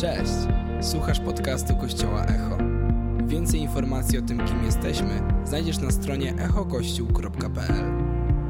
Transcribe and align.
Cześć! 0.00 0.32
Słuchasz 0.80 1.20
podcastu 1.20 1.76
Kościoła 1.76 2.24
Echo. 2.24 2.58
Więcej 3.26 3.60
informacji 3.60 4.18
o 4.18 4.22
tym, 4.22 4.46
kim 4.46 4.64
jesteśmy, 4.64 5.22
znajdziesz 5.44 5.78
na 5.78 5.90
stronie 5.90 6.34
echokościół.pl. 6.34 7.92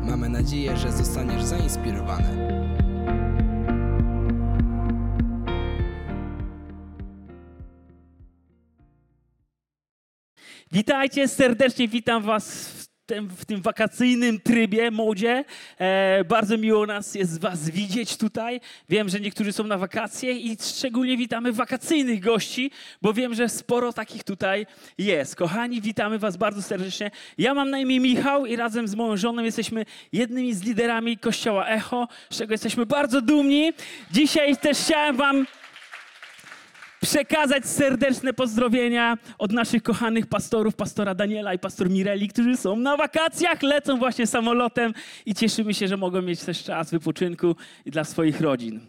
Mamy 0.02 0.28
nadzieję, 0.28 0.76
że 0.76 0.92
zostaniesz 0.92 1.42
zainspirowany. 1.42 2.60
Witajcie, 10.72 11.28
serdecznie 11.28 11.88
witam 11.88 12.22
Was 12.22 12.79
tym, 13.10 13.28
w 13.28 13.44
tym 13.44 13.62
wakacyjnym 13.62 14.40
trybie, 14.40 14.90
modzie. 14.90 15.44
E, 15.78 16.24
bardzo 16.24 16.58
miło 16.58 16.86
nas 16.86 17.14
jest 17.14 17.40
Was 17.40 17.70
widzieć 17.70 18.16
tutaj. 18.16 18.60
Wiem, 18.88 19.08
że 19.08 19.20
niektórzy 19.20 19.52
są 19.52 19.64
na 19.64 19.78
wakacje 19.78 20.32
i 20.32 20.56
szczególnie 20.60 21.16
witamy 21.16 21.52
wakacyjnych 21.52 22.20
gości, 22.20 22.70
bo 23.02 23.12
wiem, 23.12 23.34
że 23.34 23.48
sporo 23.48 23.92
takich 23.92 24.24
tutaj 24.24 24.66
jest. 24.98 25.36
Kochani, 25.36 25.80
witamy 25.80 26.18
Was 26.18 26.36
bardzo 26.36 26.62
serdecznie. 26.62 27.10
Ja 27.38 27.54
mam 27.54 27.70
na 27.70 27.78
imię 27.78 28.00
Michał 28.00 28.46
i 28.46 28.56
razem 28.56 28.88
z 28.88 28.94
moją 28.94 29.16
żoną 29.16 29.42
jesteśmy 29.42 29.84
jednymi 30.12 30.54
z 30.54 30.62
liderami 30.62 31.18
Kościoła 31.18 31.66
Echo, 31.66 32.08
z 32.30 32.38
czego 32.38 32.54
jesteśmy 32.54 32.86
bardzo 32.86 33.20
dumni. 33.20 33.72
Dzisiaj 34.10 34.56
też 34.56 34.78
chciałem 34.78 35.16
Wam 35.16 35.46
przekazać 37.00 37.66
serdeczne 37.66 38.32
pozdrowienia 38.32 39.18
od 39.38 39.52
naszych 39.52 39.82
kochanych 39.82 40.26
pastorów, 40.26 40.74
pastora 40.74 41.14
Daniela 41.14 41.54
i 41.54 41.58
pastor 41.58 41.90
Mireli, 41.90 42.28
którzy 42.28 42.56
są 42.56 42.76
na 42.76 42.96
wakacjach, 42.96 43.62
lecą 43.62 43.98
właśnie 43.98 44.26
samolotem 44.26 44.94
i 45.26 45.34
cieszymy 45.34 45.74
się, 45.74 45.88
że 45.88 45.96
mogą 45.96 46.22
mieć 46.22 46.40
też 46.40 46.64
czas 46.64 46.90
wypoczynku 46.90 47.56
dla 47.86 48.04
swoich 48.04 48.40
rodzin. 48.40 48.80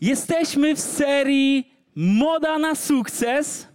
Jesteśmy 0.00 0.74
w 0.74 0.80
serii 0.80 1.74
Moda 1.96 2.58
na 2.58 2.74
sukces. 2.74 3.69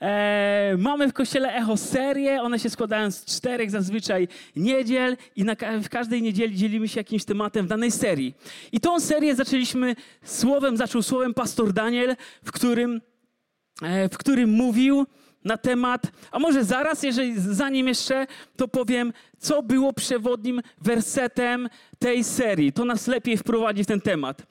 E, 0.00 0.74
mamy 0.78 1.08
w 1.08 1.12
kościele 1.12 1.54
Echo 1.54 1.76
serię, 1.76 2.42
one 2.42 2.58
się 2.58 2.70
składają 2.70 3.10
z 3.10 3.24
czterech 3.24 3.70
zazwyczaj 3.70 4.28
niedziel 4.56 5.16
i 5.36 5.44
na, 5.44 5.54
w 5.82 5.88
każdej 5.88 6.22
niedzieli 6.22 6.56
dzielimy 6.56 6.88
się 6.88 7.00
jakimś 7.00 7.24
tematem 7.24 7.66
w 7.66 7.68
danej 7.68 7.90
serii. 7.90 8.34
I 8.72 8.80
tą 8.80 9.00
serię 9.00 9.34
zaczęliśmy 9.34 9.96
słowem, 10.24 10.76
zaczął 10.76 11.02
słowem 11.02 11.34
pastor 11.34 11.72
Daniel, 11.72 12.16
w 12.44 12.52
którym, 12.52 13.00
e, 13.82 14.08
w 14.08 14.18
którym 14.18 14.50
mówił 14.50 15.06
na 15.44 15.56
temat, 15.56 16.02
a 16.30 16.38
może 16.38 16.64
zaraz, 16.64 17.02
jeżeli 17.02 17.40
zanim 17.40 17.88
jeszcze, 17.88 18.26
to 18.56 18.68
powiem, 18.68 19.12
co 19.38 19.62
było 19.62 19.92
przewodnim 19.92 20.60
wersetem 20.80 21.68
tej 21.98 22.24
serii. 22.24 22.72
To 22.72 22.84
nas 22.84 23.06
lepiej 23.06 23.36
wprowadzi 23.36 23.84
w 23.84 23.86
ten 23.86 24.00
temat. 24.00 24.42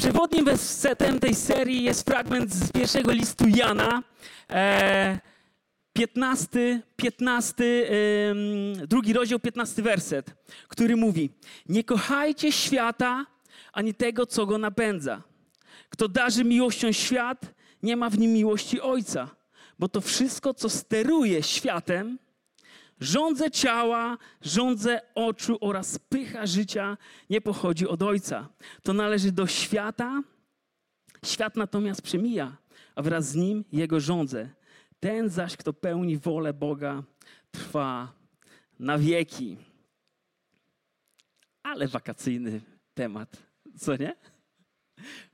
Przewodnim 0.00 0.44
wersetem 0.44 1.20
tej 1.20 1.34
serii 1.34 1.82
jest 1.82 2.08
fragment 2.08 2.54
z 2.54 2.72
pierwszego 2.72 3.12
listu 3.12 3.48
Jana, 3.48 4.02
e, 4.50 5.18
15, 5.92 6.82
15 6.96 7.64
drugi 8.86 9.12
rozdział, 9.12 9.38
15 9.38 9.82
werset, 9.82 10.34
który 10.68 10.96
mówi: 10.96 11.30
Nie 11.68 11.84
kochajcie 11.84 12.52
świata 12.52 13.26
ani 13.72 13.94
tego, 13.94 14.26
co 14.26 14.46
go 14.46 14.58
napędza. 14.58 15.22
Kto 15.90 16.08
darzy 16.08 16.44
miłością 16.44 16.92
świat, 16.92 17.54
nie 17.82 17.96
ma 17.96 18.10
w 18.10 18.18
nim 18.18 18.32
miłości 18.32 18.80
Ojca, 18.80 19.28
bo 19.78 19.88
to 19.88 20.00
wszystko, 20.00 20.54
co 20.54 20.68
steruje 20.68 21.42
światem, 21.42 22.18
Rządzę 23.00 23.50
ciała, 23.50 24.18
rządzę 24.42 25.00
oczu 25.14 25.58
oraz 25.60 25.98
pycha 25.98 26.46
życia 26.46 26.96
nie 27.30 27.40
pochodzi 27.40 27.88
od 27.88 28.02
Ojca. 28.02 28.48
To 28.82 28.92
należy 28.92 29.32
do 29.32 29.46
świata. 29.46 30.22
Świat 31.24 31.56
natomiast 31.56 32.02
przemija, 32.02 32.56
a 32.94 33.02
wraz 33.02 33.28
z 33.28 33.34
nim 33.34 33.64
jego 33.72 34.00
rządzę. 34.00 34.48
Ten 35.00 35.28
zaś, 35.28 35.56
kto 35.56 35.72
pełni 35.72 36.18
wolę 36.18 36.52
Boga, 36.52 37.02
trwa 37.50 38.12
na 38.78 38.98
wieki. 38.98 39.56
Ale 41.62 41.88
wakacyjny 41.88 42.60
temat, 42.94 43.42
co 43.78 43.96
nie? 43.96 44.16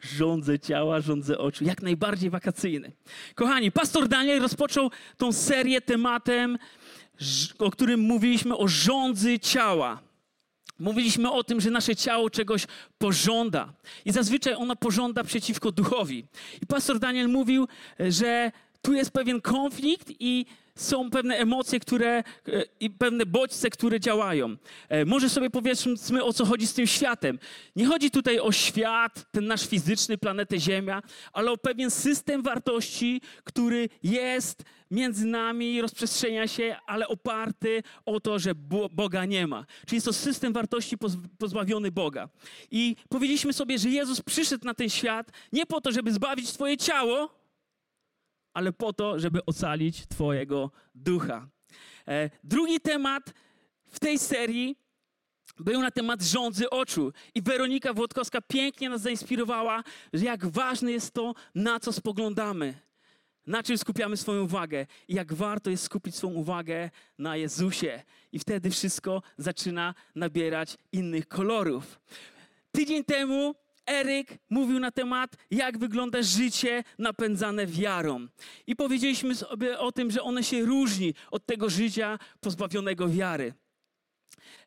Rządzę 0.01 0.59
ciała, 0.59 1.01
rządzę 1.01 1.39
oczu, 1.39 1.65
jak 1.65 1.83
najbardziej 1.83 2.31
wakacyjny. 2.31 2.93
Kochani, 3.35 3.73
pastor 3.73 4.09
Daniel 4.09 4.41
rozpoczął 4.41 4.91
tą 5.17 5.33
serię 5.33 5.81
tematem 5.81 6.59
o 7.59 7.71
którym 7.71 8.01
mówiliśmy 8.01 8.57
o 8.57 8.69
rządzy 8.69 9.39
ciała. 9.39 10.01
Mówiliśmy 10.79 11.31
o 11.31 11.45
tym, 11.45 11.61
że 11.61 11.71
nasze 11.71 11.97
ciało 11.97 12.31
czegoś 12.31 12.67
pożąda. 12.99 13.73
I 14.05 14.13
zazwyczaj 14.13 14.55
ono 14.55 14.77
pożąda 14.77 15.25
przeciwko 15.25 15.73
duchowi. 15.73 16.25
I 16.63 16.67
pastor 16.67 16.99
Daniel 16.99 17.29
mówił, 17.29 17.69
że 17.99 18.53
tu 18.83 18.93
jest 18.93 19.11
pewien 19.11 19.41
konflikt 19.41 20.13
i 20.21 20.47
są 20.77 21.11
pewne 21.11 21.37
emocje, 21.37 21.81
które 21.81 22.19
e, 22.19 22.23
i 22.81 22.91
pewne 22.91 23.27
bodźce, 23.27 23.71
które 23.71 24.01
działają. 24.01 24.57
E, 24.89 25.05
może 25.05 25.29
sobie 25.29 25.51
powiedzmy, 25.51 26.25
o 26.25 26.33
co 26.33 26.45
chodzi 26.45 26.67
z 26.67 26.75
tym 26.75 26.87
światem. 26.87 27.39
Nie 27.77 27.87
chodzi 27.87 28.11
tutaj 28.11 28.41
o 28.41 28.53
świat, 28.53 29.27
ten 29.31 29.47
nasz 29.47 29.67
fizyczny, 29.67 30.19
planetę 30.19 30.61
Ziemia, 30.61 31.03
ale 31.33 31.51
o 31.51 31.57
pewien 31.57 31.91
system 31.91 32.43
wartości, 32.43 33.21
który 33.45 33.89
jest 34.03 34.63
między 34.91 35.27
nami, 35.27 35.83
rozprzestrzenia 35.83 36.49
się, 36.49 36.77
ale 36.87 37.09
oparty 37.09 37.83
o 38.07 38.21
to, 38.21 38.39
że 38.39 38.55
Boga 38.91 39.25
nie 39.25 39.47
ma. 39.47 39.67
Czyli 39.87 39.97
jest 39.97 40.07
to 40.07 40.13
system 40.13 40.53
wartości 40.53 40.97
pozbawiony 41.39 41.91
Boga. 41.91 42.29
I 42.71 42.97
powiedzieliśmy 43.09 43.53
sobie, 43.53 43.79
że 43.79 43.89
Jezus 43.89 44.21
przyszedł 44.23 44.65
na 44.65 44.75
ten 44.75 44.89
świat 44.89 45.31
nie 45.53 45.67
po 45.67 45.81
to, 45.81 45.93
żeby 45.93 46.13
zbawić 46.13 46.53
Twoje 46.53 46.77
ciało, 46.77 47.46
ale 48.57 48.73
po 48.73 48.93
to, 48.93 49.19
żeby 49.19 49.45
ocalić 49.45 50.07
Twojego 50.07 50.71
ducha. 50.95 51.49
E, 52.09 52.31
drugi 52.45 52.81
temat 52.81 53.35
w 53.87 53.99
tej 53.99 54.19
serii 54.19 54.77
był 55.59 55.81
na 55.81 55.91
temat 55.91 56.23
rządzy 56.23 56.71
oczu. 56.71 57.13
I 57.35 57.43
Weronika 57.43 57.93
Włodkowska 57.93 58.41
pięknie 58.41 58.89
nas 58.89 59.01
zainspirowała, 59.01 59.83
że 60.13 60.25
jak 60.25 60.47
ważne 60.47 60.93
jest 60.93 61.15
to, 61.15 61.35
na 61.55 61.81
co 61.81 61.93
spoglądamy, 61.93 62.75
na 63.47 63.63
czym 63.63 63.79
skupiamy 63.79 64.17
swoją 64.17 64.43
uwagę 64.43 64.87
i 65.09 65.15
jak 65.15 65.35
warto 65.35 65.71
jest 65.71 65.85
skupić 65.85 66.15
swoją 66.17 66.33
uwagę 66.33 66.91
na 67.19 67.37
Jezusie. 67.37 68.03
I 68.33 68.39
wtedy 68.39 68.71
wszystko 68.71 69.23
zaczyna 69.39 69.95
nabierać 70.15 70.77
innych 70.93 71.29
kolorów. 71.29 72.01
Tydzień 72.73 73.05
temu 73.05 73.55
Eryk 73.87 74.29
mówił 74.51 74.81
na 74.81 74.91
temat, 74.91 75.37
jak 75.51 75.79
wygląda 75.79 76.23
życie 76.23 76.85
napędzane 76.99 77.67
wiarą. 77.67 78.27
I 78.67 78.77
powiedzieliśmy 78.77 79.35
sobie 79.35 79.79
o 79.79 79.93
tym, 79.93 80.11
że 80.11 80.23
one 80.23 80.45
się 80.45 80.65
różni 80.65 81.15
od 81.31 81.47
tego 81.47 81.71
życia 81.71 82.19
pozbawionego 82.41 83.09
wiary. 83.09 83.55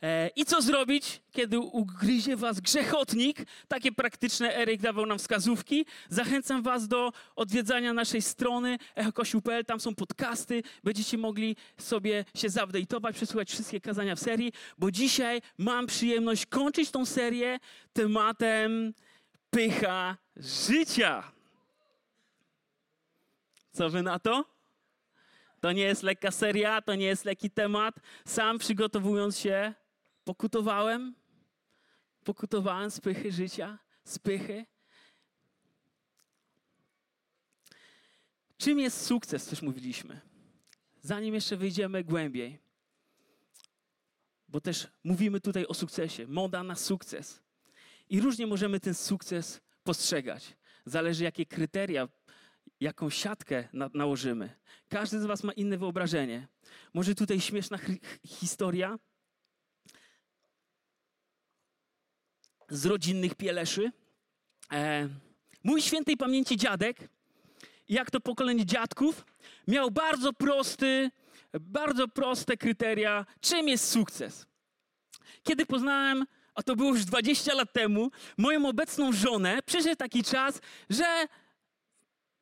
E, 0.04 0.30
I 0.36 0.46
co 0.46 0.62
zrobić, 0.62 1.22
kiedy 1.32 1.60
ugryzie 1.60 2.36
was 2.36 2.60
grzechotnik? 2.60 3.46
Takie 3.68 3.92
praktyczne 3.92 4.56
Eryk 4.56 4.82
dawał 4.82 5.06
nam 5.06 5.20
wskazówki. 5.20 5.86
Zachęcam 6.10 6.62
was 6.62 6.88
do 6.88 7.12
odwiedzania 7.36 7.94
naszej 7.94 8.22
strony 8.22 8.78
echokościół.pl. 8.96 9.66
Tam 9.66 9.80
są 9.80 9.96
podcasty. 9.96 10.64
Będziecie 10.84 11.18
mogli 11.18 11.56
sobie 11.78 12.26
się 12.36 12.48
zaupdate'ować, 12.48 13.14
przesłuchać 13.14 13.50
wszystkie 13.50 13.82
kazania 13.82 14.16
w 14.16 14.20
serii, 14.20 14.52
bo 14.78 14.92
dzisiaj 14.92 15.42
mam 15.58 15.88
przyjemność 15.88 16.46
kończyć 16.46 16.92
tą 16.92 17.06
serię 17.06 17.60
tematem 17.94 18.94
pycha 19.50 20.18
życia. 20.36 21.32
Co 23.72 23.90
wy 23.90 24.04
na 24.04 24.20
to? 24.20 24.46
To 25.60 25.72
nie 25.72 25.84
jest 25.84 26.04
lekka 26.04 26.32
seria, 26.32 26.82
to 26.82 26.96
nie 26.96 27.06
jest 27.06 27.26
lekki 27.26 27.52
temat. 27.52 27.96
Sam 28.26 28.58
przygotowując 28.58 29.38
się, 29.38 29.74
pokutowałem. 30.24 31.16
Pokutowałem 32.24 32.92
z 32.92 33.00
pychy 33.00 33.32
życia, 33.32 33.78
z 34.04 34.20
pychy. 34.20 34.66
Czym 38.58 38.80
jest 38.80 39.06
sukces, 39.06 39.46
też 39.46 39.62
mówiliśmy. 39.62 40.22
Zanim 41.02 41.34
jeszcze 41.34 41.58
wyjdziemy 41.58 42.04
głębiej, 42.04 42.60
bo 44.48 44.62
też 44.62 44.88
mówimy 45.04 45.42
tutaj 45.42 45.66
o 45.66 45.74
sukcesie, 45.74 46.28
moda 46.28 46.64
na 46.64 46.76
sukces. 46.76 47.42
I 48.10 48.22
różnie 48.22 48.48
możemy 48.48 48.80
ten 48.80 48.94
sukces 48.94 49.62
postrzegać. 49.84 50.58
Zależy, 50.86 51.24
jakie 51.24 51.46
kryteria, 51.46 52.08
jaką 52.80 53.10
siatkę 53.10 53.68
na, 53.74 53.90
nałożymy. 53.94 54.50
Każdy 54.90 55.20
z 55.20 55.26
Was 55.26 55.44
ma 55.44 55.54
inne 55.54 55.78
wyobrażenie. 55.78 56.48
Może 56.94 57.16
tutaj 57.16 57.42
śmieszna 57.42 57.78
historia 58.26 59.00
z 62.70 62.86
rodzinnych 62.86 63.36
pieleszy. 63.36 63.92
E, 64.72 65.10
mój 65.64 65.82
świętej 65.82 66.18
pamięci 66.18 66.58
dziadek, 66.58 67.10
jak 67.90 68.12
to 68.12 68.20
pokolenie 68.20 68.66
dziadków, 68.66 69.26
miał 69.68 69.92
bardzo 69.92 70.34
prosty, 70.34 71.12
bardzo 71.60 72.08
proste 72.08 72.58
kryteria, 72.58 73.26
czym 73.42 73.68
jest 73.68 73.90
sukces. 73.90 74.46
Kiedy 75.44 75.66
poznałem 75.66 76.26
a 76.56 76.64
to 76.64 76.76
było 76.76 76.90
już 76.90 77.06
20 77.06 77.54
lat 77.54 77.74
temu, 77.74 78.12
moją 78.38 78.68
obecną 78.68 79.12
żonę, 79.12 79.60
przyszedł 79.66 79.96
taki 79.96 80.24
czas, 80.24 80.62
że 80.90 81.28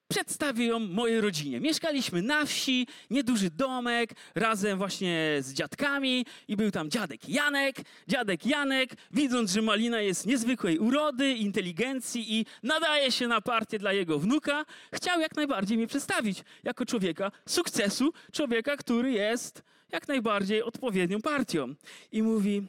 przedstawię 0.07 0.65
ją 0.65 0.80
mojej 0.80 1.21
rodzinie. 1.21 1.59
Mieszkaliśmy 1.59 2.21
na 2.21 2.45
wsi, 2.45 2.88
nieduży 3.09 3.50
domek, 3.50 4.09
razem 4.36 4.77
właśnie 4.77 5.38
z 5.39 5.54
dziadkami 5.54 6.25
i 6.48 6.57
był 6.57 6.71
tam 6.71 6.89
dziadek 6.89 7.30
Janek. 7.30 7.75
Dziadek 8.07 8.45
Janek, 8.45 8.89
widząc, 9.12 9.51
że 9.51 9.62
Malina 9.62 10.01
jest 10.01 10.25
niezwykłej 10.25 10.80
urody, 10.80 11.33
inteligencji 11.33 12.39
i 12.39 12.45
nadaje 12.63 13.12
się 13.12 13.27
na 13.27 13.42
partię 13.42 13.80
dla 13.80 13.94
jego 13.94 14.19
wnuka, 14.19 14.65
chciał 14.94 15.19
jak 15.21 15.36
najbardziej 15.36 15.77
mnie 15.77 15.88
przedstawić 15.88 16.44
jako 16.63 16.86
człowieka 16.86 17.31
sukcesu, 17.48 18.13
człowieka, 18.31 18.77
który 18.77 19.12
jest 19.12 19.63
jak 19.92 20.07
najbardziej 20.07 20.63
odpowiednią 20.63 21.21
partią. 21.21 21.75
I 22.12 22.24
mówi 22.24 22.63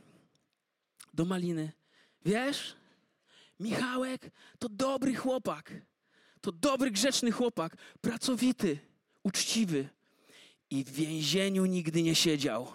do 1.19 1.25
Maliny, 1.25 1.73
wiesz, 2.25 2.77
Michałek 3.61 4.31
to 4.59 4.69
dobry 4.69 5.15
chłopak 5.15 5.73
to 6.41 6.53
dobry, 6.53 6.91
grzeczny 6.91 7.31
chłopak, 7.31 7.73
pracowity, 8.01 8.79
uczciwy 9.23 9.89
i 10.71 10.85
w 10.85 10.93
więzieniu 10.93 11.67
nigdy 11.67 12.03
nie 12.03 12.15
siedział. 12.15 12.73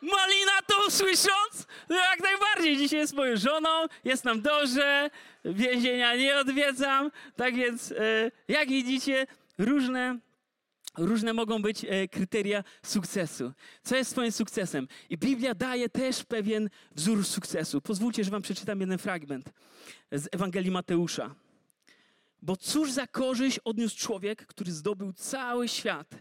Malina 0.00 0.62
to 0.66 0.86
usłysząc, 0.88 1.66
no 1.88 1.96
jak 1.96 2.20
najbardziej. 2.20 2.76
Dzisiaj 2.76 2.98
jest 2.98 3.14
moją 3.14 3.36
żoną, 3.36 3.68
jest 4.04 4.24
nam 4.24 4.42
dobrze, 4.42 5.10
więzienia 5.44 6.16
nie 6.16 6.36
odwiedzam. 6.36 7.10
Tak 7.36 7.54
więc, 7.54 7.92
e, 7.92 8.30
jak 8.48 8.68
widzicie, 8.68 9.26
różne, 9.58 10.18
różne 10.96 11.32
mogą 11.32 11.62
być 11.62 11.84
e, 11.84 12.08
kryteria 12.08 12.64
sukcesu. 12.82 13.52
Co 13.82 13.96
jest 13.96 14.10
Twoim 14.10 14.32
sukcesem? 14.32 14.88
I 15.10 15.18
Biblia 15.18 15.54
daje 15.54 15.88
też 15.88 16.24
pewien 16.24 16.70
wzór 16.94 17.24
sukcesu. 17.24 17.80
Pozwólcie, 17.80 18.24
że 18.24 18.30
Wam 18.30 18.42
przeczytam 18.42 18.80
jeden 18.80 18.98
fragment 18.98 19.52
z 20.12 20.28
Ewangelii 20.32 20.70
Mateusza. 20.70 21.34
Bo 22.42 22.56
cóż 22.56 22.92
za 22.92 23.06
korzyść 23.06 23.58
odniósł 23.58 23.98
człowiek, 23.98 24.46
który 24.46 24.72
zdobył 24.72 25.12
cały 25.12 25.68
świat, 25.68 26.14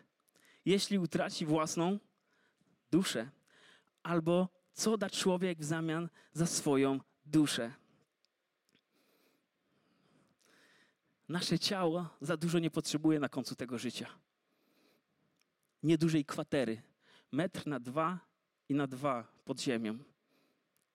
jeśli 0.66 1.00
utraci 1.00 1.46
własną 1.46 2.00
duszę? 2.92 3.30
Albo 4.04 4.50
co 4.74 4.98
da 4.98 5.10
człowiek 5.10 5.60
w 5.60 5.64
zamian 5.64 6.10
za 6.34 6.46
swoją 6.46 7.00
duszę? 7.26 7.74
Nasze 11.30 11.60
ciało 11.60 12.10
za 12.22 12.38
dużo 12.38 12.60
nie 12.60 12.72
potrzebuje 12.72 13.20
na 13.20 13.30
końcu 13.30 13.56
tego 13.56 13.78
życia. 13.78 14.08
Niedużej 15.84 16.26
kwatery, 16.26 16.82
metr 17.32 17.68
na 17.68 17.80
dwa 17.80 18.20
i 18.70 18.76
na 18.76 18.88
dwa 18.88 19.28
pod 19.46 19.62
ziemią. 19.62 19.98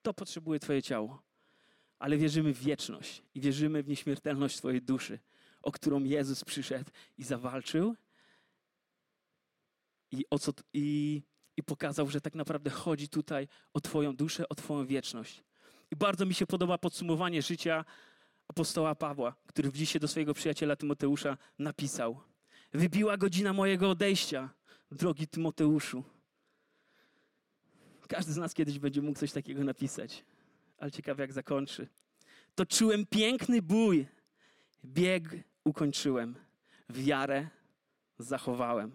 To 0.02 0.14
potrzebuje 0.14 0.61
Twoje 0.61 0.82
ciało 0.82 1.29
ale 1.99 2.17
wierzymy 2.17 2.55
w 2.55 2.62
wieczność 2.62 3.23
i 3.35 3.40
wierzymy 3.40 3.82
w 3.82 3.88
nieśmiertelność 3.88 4.56
Twojej 4.56 4.82
duszy, 4.82 5.19
o 5.62 5.73
którą 5.73 6.05
Jezus 6.05 6.44
przyszedł 6.44 6.90
i 7.19 7.25
zawalczył 7.25 7.96
i, 10.11 10.25
o 10.31 10.38
co, 10.38 10.52
i, 10.73 11.23
i 11.56 11.62
pokazał, 11.62 12.11
że 12.11 12.20
tak 12.20 12.35
naprawdę 12.35 12.70
chodzi 12.70 13.08
tutaj 13.08 13.49
o 13.75 13.81
Twoją 13.81 14.17
duszę, 14.17 14.49
o 14.49 14.55
Twoją 14.55 14.87
wieczność. 14.87 15.44
I 15.90 15.96
bardzo 15.96 16.26
mi 16.26 16.35
się 16.35 16.46
podoba 16.46 16.79
podsumowanie 16.79 17.43
życia 17.43 17.85
apostoła 18.49 18.94
Pawła, 18.94 19.35
który 19.46 19.70
w 19.70 19.76
dzisiaj 19.76 20.00
do 20.00 20.08
swojego 20.08 20.35
przyjaciela 20.35 20.76
Tymoteusza 20.76 21.37
napisał: 21.58 22.20
Wybiła 22.73 23.17
godzina 23.17 23.52
mojego 23.52 23.90
odejścia, 23.90 24.50
drogi 24.90 25.29
Tymoteuszu. 25.29 26.05
Każdy 28.08 28.32
z 28.32 28.37
nas 28.37 28.55
kiedyś 28.55 28.79
będzie 28.79 29.02
mógł 29.02 29.19
coś 29.19 29.32
takiego 29.32 29.64
napisać 29.64 30.25
ale 30.79 30.90
ciekawe 30.90 31.23
jak 31.23 31.32
zakończy. 31.32 31.88
Toczyłem 32.55 33.06
piękny 33.06 33.62
bój, 33.62 34.06
bieg 34.85 35.25
ukończyłem, 35.64 36.35
wiarę 36.88 37.49
zachowałem. 38.19 38.93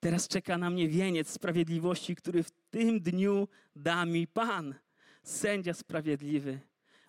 Teraz 0.00 0.28
czeka 0.28 0.58
na 0.58 0.70
mnie 0.70 0.88
wieniec 0.88 1.30
sprawiedliwości, 1.30 2.16
który 2.16 2.42
w 2.42 2.50
tym 2.70 3.00
dniu 3.00 3.48
da 3.76 4.06
mi 4.06 4.26
Pan, 4.26 4.74
sędzia 5.22 5.74
sprawiedliwy, 5.74 6.60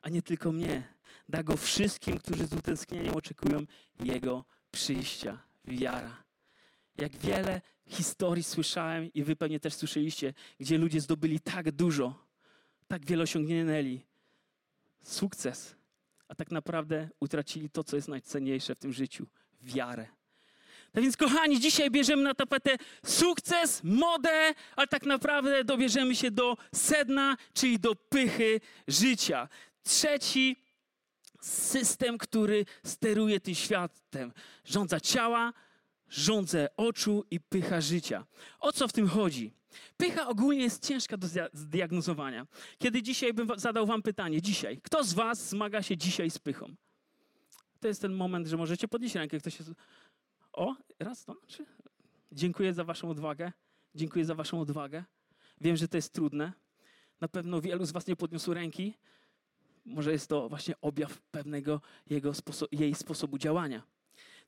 a 0.01 0.09
nie 0.09 0.21
tylko 0.21 0.51
mnie. 0.51 0.93
Da 1.29 1.43
go 1.43 1.57
wszystkim, 1.57 2.17
którzy 2.17 2.47
z 2.47 2.53
utęsknieniem 2.53 3.15
oczekują 3.15 3.65
Jego 3.99 4.45
przyjścia. 4.71 5.39
Wiara. 5.65 6.23
Jak 6.97 7.17
wiele 7.17 7.61
historii 7.87 8.43
słyszałem 8.43 9.13
i 9.13 9.23
wy 9.23 9.35
pewnie 9.35 9.59
też 9.59 9.73
słyszeliście, 9.73 10.33
gdzie 10.59 10.77
ludzie 10.77 11.01
zdobyli 11.01 11.39
tak 11.39 11.71
dużo, 11.71 12.25
tak 12.87 13.05
wiele 13.05 13.23
osiągnęli, 13.23 14.01
sukces, 15.03 15.75
a 16.27 16.35
tak 16.35 16.51
naprawdę 16.51 17.09
utracili 17.19 17.69
to, 17.69 17.83
co 17.83 17.95
jest 17.95 18.07
najcenniejsze 18.07 18.75
w 18.75 18.79
tym 18.79 18.93
życiu 18.93 19.27
wiarę. 19.61 20.07
Tak 20.91 21.03
więc, 21.03 21.17
kochani, 21.17 21.59
dzisiaj 21.59 21.91
bierzemy 21.91 22.23
na 22.23 22.33
tapetę 22.33 22.77
sukces, 23.05 23.81
modę, 23.83 24.53
ale 24.75 24.87
tak 24.87 25.05
naprawdę 25.05 25.63
dobierzemy 25.63 26.15
się 26.15 26.31
do 26.31 26.57
sedna, 26.75 27.37
czyli 27.53 27.79
do 27.79 27.95
pychy 27.95 28.61
życia. 28.87 29.49
Trzeci 29.83 30.55
system, 31.41 32.17
który 32.17 32.65
steruje 32.83 33.39
tym 33.39 33.55
światem. 33.55 34.33
Rządza 34.65 34.99
ciała, 34.99 35.53
rządzę 36.13 36.69
oczu 36.77 37.25
i 37.31 37.39
pycha 37.39 37.81
życia. 37.81 38.25
O 38.59 38.71
co 38.71 38.87
w 38.87 38.93
tym 38.93 39.07
chodzi? 39.07 39.53
Pycha 39.97 40.27
ogólnie 40.27 40.61
jest 40.63 40.87
ciężka 40.87 41.17
do 41.17 41.27
zdiagnozowania. 41.53 42.47
Kiedy 42.77 43.01
dzisiaj 43.01 43.33
bym 43.33 43.47
zadał 43.57 43.85
wam 43.85 44.01
pytanie, 44.01 44.41
dzisiaj, 44.41 44.81
kto 44.81 45.03
z 45.03 45.13
was 45.13 45.49
zmaga 45.49 45.81
się 45.81 45.97
dzisiaj 45.97 46.29
z 46.29 46.39
pychą? 46.39 46.75
To 47.79 47.87
jest 47.87 48.01
ten 48.01 48.13
moment, 48.13 48.47
że 48.47 48.57
możecie 48.57 48.87
podnieść 48.87 49.15
rękę. 49.15 49.39
Ktoś 49.39 49.59
jest... 49.59 49.71
O, 50.53 50.75
raz, 50.99 51.25
to, 51.25 51.35
trzy. 51.47 51.65
Dziękuję 52.31 52.73
za 52.73 52.83
waszą 52.83 53.09
odwagę. 53.09 53.51
Dziękuję 53.95 54.25
za 54.25 54.35
waszą 54.35 54.61
odwagę. 54.61 55.03
Wiem, 55.61 55.77
że 55.77 55.87
to 55.87 55.97
jest 55.97 56.13
trudne. 56.13 56.53
Na 57.21 57.27
pewno 57.27 57.61
wielu 57.61 57.85
z 57.85 57.91
was 57.91 58.07
nie 58.07 58.15
podniosło 58.15 58.53
ręki. 58.53 58.93
Może 59.85 60.11
jest 60.11 60.27
to 60.27 60.49
właśnie 60.49 60.75
objaw 60.81 61.21
pewnego 61.21 61.81
jego 62.09 62.33
sposo 62.33 62.67
jej 62.71 62.95
sposobu 62.95 63.37
działania. 63.37 63.83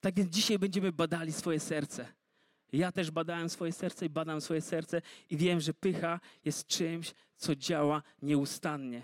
Tak 0.02 0.16
więc 0.16 0.36
dzisiaj 0.36 0.60
będziemy 0.60 0.92
badali 0.92 1.34
swoje 1.34 1.60
serce. 1.60 2.08
Ja 2.74 2.92
też 2.92 3.12
badałem 3.12 3.50
swoje 3.50 3.72
serce 3.72 4.06
i 4.06 4.10
badam 4.10 4.42
swoje 4.42 4.62
serce 4.62 5.02
i 5.30 5.38
wiem, 5.38 5.62
że 5.62 5.74
pycha 5.74 6.20
jest 6.46 6.68
czymś, 6.68 7.14
co 7.38 7.56
działa 7.56 8.04
nieustannie. 8.22 9.02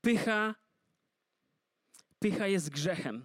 Pycha, 0.00 0.54
pycha 2.18 2.46
jest 2.46 2.70
grzechem. 2.70 3.24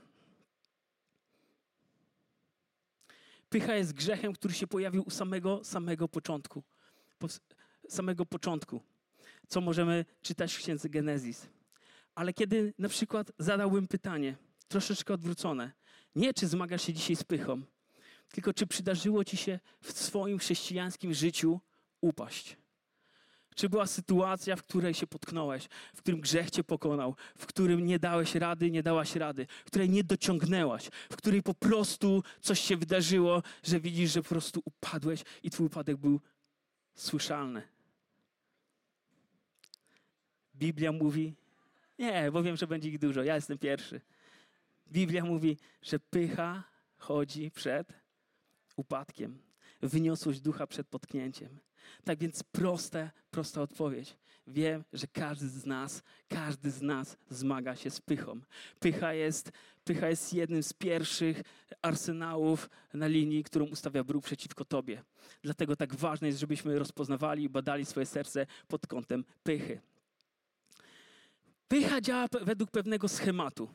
Pycha 3.49 3.75
jest 3.75 3.93
grzechem, 3.93 4.33
który 4.33 4.53
się 4.53 4.67
pojawił 4.67 5.03
u 5.07 5.09
samego, 5.09 5.63
samego 5.63 6.07
początku. 6.07 6.63
Po, 7.19 7.27
samego 7.89 8.25
początku, 8.25 8.81
co 9.47 9.61
możemy 9.61 10.05
czytać 10.21 10.53
w 10.53 10.57
księdze 10.57 10.89
Genezis. 10.89 11.47
Ale 12.15 12.33
kiedy 12.33 12.73
na 12.77 12.89
przykład 12.89 13.31
zadałbym 13.39 13.87
pytanie, 13.87 14.35
troszeczkę 14.67 15.13
odwrócone, 15.13 15.71
nie 16.15 16.33
czy 16.33 16.47
zmagasz 16.47 16.81
się 16.81 16.93
dzisiaj 16.93 17.15
z 17.15 17.23
pychą, 17.23 17.61
tylko 18.31 18.53
czy 18.53 18.67
przydarzyło 18.67 19.23
ci 19.23 19.37
się 19.37 19.59
w 19.81 19.91
swoim 19.91 20.39
chrześcijańskim 20.39 21.13
życiu 21.13 21.59
upaść? 22.01 22.57
Czy 23.55 23.69
była 23.69 23.87
sytuacja, 23.87 24.55
w 24.55 24.63
której 24.63 24.93
się 24.93 25.07
potknąłeś, 25.07 25.67
w 25.95 25.97
którym 25.97 26.21
grzech 26.21 26.51
cię 26.51 26.63
pokonał, 26.63 27.15
w 27.37 27.45
którym 27.45 27.85
nie 27.85 27.99
dałeś 27.99 28.35
rady, 28.35 28.71
nie 28.71 28.83
dałaś 28.83 29.15
rady, 29.15 29.47
w 29.65 29.67
której 29.67 29.89
nie 29.89 30.03
dociągnęłaś, 30.03 30.89
w 31.11 31.15
której 31.15 31.43
po 31.43 31.53
prostu 31.53 32.23
coś 32.41 32.59
się 32.59 32.77
wydarzyło, 32.77 33.43
że 33.63 33.79
widzisz, 33.79 34.11
że 34.11 34.23
po 34.23 34.29
prostu 34.29 34.61
upadłeś 34.65 35.23
i 35.43 35.49
twój 35.49 35.65
upadek 35.65 35.97
był 35.97 36.21
słyszalny? 36.95 37.61
Biblia 40.55 40.91
mówi, 40.91 41.33
nie, 41.99 42.31
bo 42.31 42.43
wiem, 42.43 42.57
że 42.57 42.67
będzie 42.67 42.89
ich 42.89 42.99
dużo, 42.99 43.23
ja 43.23 43.35
jestem 43.35 43.57
pierwszy. 43.57 44.01
Biblia 44.91 45.25
mówi, 45.25 45.57
że 45.81 45.99
pycha 45.99 46.63
chodzi 46.97 47.51
przed 47.51 47.93
upadkiem, 48.75 49.39
wyniosłość 49.81 50.41
ducha 50.41 50.67
przed 50.67 50.87
potknięciem. 50.87 51.59
Tak 52.03 52.19
więc 52.19 52.43
proste, 52.43 53.11
prosta 53.31 53.61
odpowiedź. 53.61 54.17
Wiem, 54.47 54.83
że 54.93 55.07
każdy 55.07 55.49
z 55.49 55.65
nas, 55.65 56.03
każdy 56.27 56.71
z 56.71 56.81
nas 56.81 57.17
zmaga 57.29 57.75
się 57.75 57.89
z 57.89 58.01
pychą. 58.01 58.41
Pycha 58.79 59.13
jest, 59.13 59.51
pycha 59.83 60.09
jest 60.09 60.33
jednym 60.33 60.63
z 60.63 60.73
pierwszych 60.73 61.41
arsenałów 61.81 62.69
na 62.93 63.07
linii, 63.07 63.43
którą 63.43 63.65
ustawia 63.65 64.03
Bóg 64.03 64.25
przeciwko 64.25 64.65
tobie. 64.65 65.03
Dlatego 65.41 65.75
tak 65.75 65.95
ważne 65.95 66.27
jest, 66.27 66.39
żebyśmy 66.39 66.79
rozpoznawali 66.79 67.43
i 67.43 67.49
badali 67.49 67.85
swoje 67.85 68.05
serce 68.05 68.45
pod 68.67 68.87
kątem 68.87 69.25
pychy. 69.43 69.81
Pycha 71.67 72.01
działa 72.01 72.27
według 72.41 72.71
pewnego 72.71 73.07
schematu. 73.07 73.69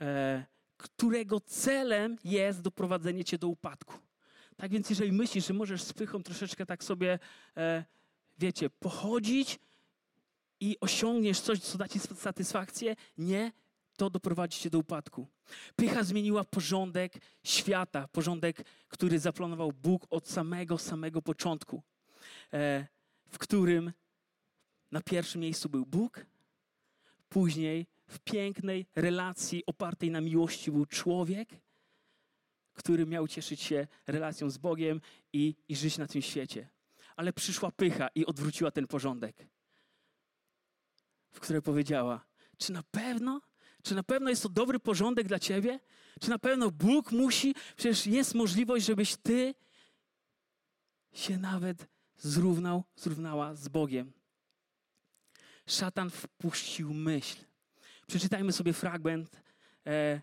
E, 0.00 0.44
którego 0.76 1.40
celem 1.40 2.16
jest 2.24 2.60
doprowadzenie 2.60 3.24
cię 3.24 3.38
do 3.38 3.48
upadku. 3.48 3.94
Tak 4.56 4.70
więc, 4.70 4.90
jeżeli 4.90 5.12
myślisz, 5.12 5.46
że 5.46 5.54
możesz 5.54 5.82
z 5.82 5.92
pychą 5.92 6.22
troszeczkę 6.22 6.66
tak 6.66 6.84
sobie, 6.84 7.18
e, 7.56 7.84
wiecie, 8.38 8.70
pochodzić 8.70 9.58
i 10.60 10.76
osiągniesz 10.80 11.40
coś, 11.40 11.60
co 11.60 11.78
da 11.78 11.88
ci 11.88 11.98
satysfakcję. 11.98 12.96
Nie, 13.18 13.52
to 13.96 14.10
doprowadzi 14.10 14.60
cię 14.60 14.70
do 14.70 14.78
upadku. 14.78 15.26
Pycha 15.76 16.02
zmieniła 16.02 16.44
porządek 16.44 17.12
świata, 17.44 18.08
porządek, 18.08 18.64
który 18.88 19.18
zaplanował 19.18 19.72
Bóg 19.72 20.06
od 20.10 20.28
samego, 20.28 20.78
samego 20.78 21.22
początku, 21.22 21.82
e, 22.52 22.86
w 23.28 23.38
którym 23.38 23.92
na 24.90 25.00
pierwszym 25.00 25.40
miejscu 25.40 25.68
był 25.68 25.86
Bóg, 25.86 26.26
później 27.28 27.86
w 28.10 28.18
pięknej 28.18 28.86
relacji 28.96 29.62
opartej 29.66 30.10
na 30.10 30.20
miłości 30.20 30.70
był 30.70 30.86
człowiek, 30.86 31.48
który 32.72 33.06
miał 33.06 33.28
cieszyć 33.28 33.60
się 33.60 33.86
relacją 34.06 34.50
z 34.50 34.58
Bogiem 34.58 35.00
i, 35.32 35.54
i 35.68 35.76
żyć 35.76 35.98
na 35.98 36.06
tym 36.06 36.22
świecie. 36.22 36.68
Ale 37.16 37.32
przyszła 37.32 37.70
pycha 37.70 38.08
i 38.14 38.26
odwróciła 38.26 38.70
ten 38.70 38.86
porządek, 38.86 39.46
w 41.32 41.40
której 41.40 41.62
powiedziała: 41.62 42.26
Czy 42.58 42.72
na 42.72 42.82
pewno? 42.82 43.40
Czy 43.82 43.94
na 43.94 44.02
pewno 44.02 44.30
jest 44.30 44.42
to 44.42 44.48
dobry 44.48 44.80
porządek 44.80 45.28
dla 45.28 45.38
ciebie? 45.38 45.80
Czy 46.20 46.30
na 46.30 46.38
pewno 46.38 46.70
Bóg 46.70 47.12
musi? 47.12 47.54
Przecież 47.76 48.06
jest 48.06 48.34
możliwość, 48.34 48.86
żebyś 48.86 49.16
ty 49.16 49.54
się 51.12 51.38
nawet 51.38 51.86
zrównał, 52.16 52.84
zrównała 52.96 53.54
z 53.54 53.68
Bogiem. 53.68 54.12
Szatan 55.66 56.10
wpuścił 56.10 56.94
myśl. 56.94 57.49
Przeczytajmy 58.10 58.52
sobie 58.52 58.72
fragment 58.72 59.42
e, 59.86 60.20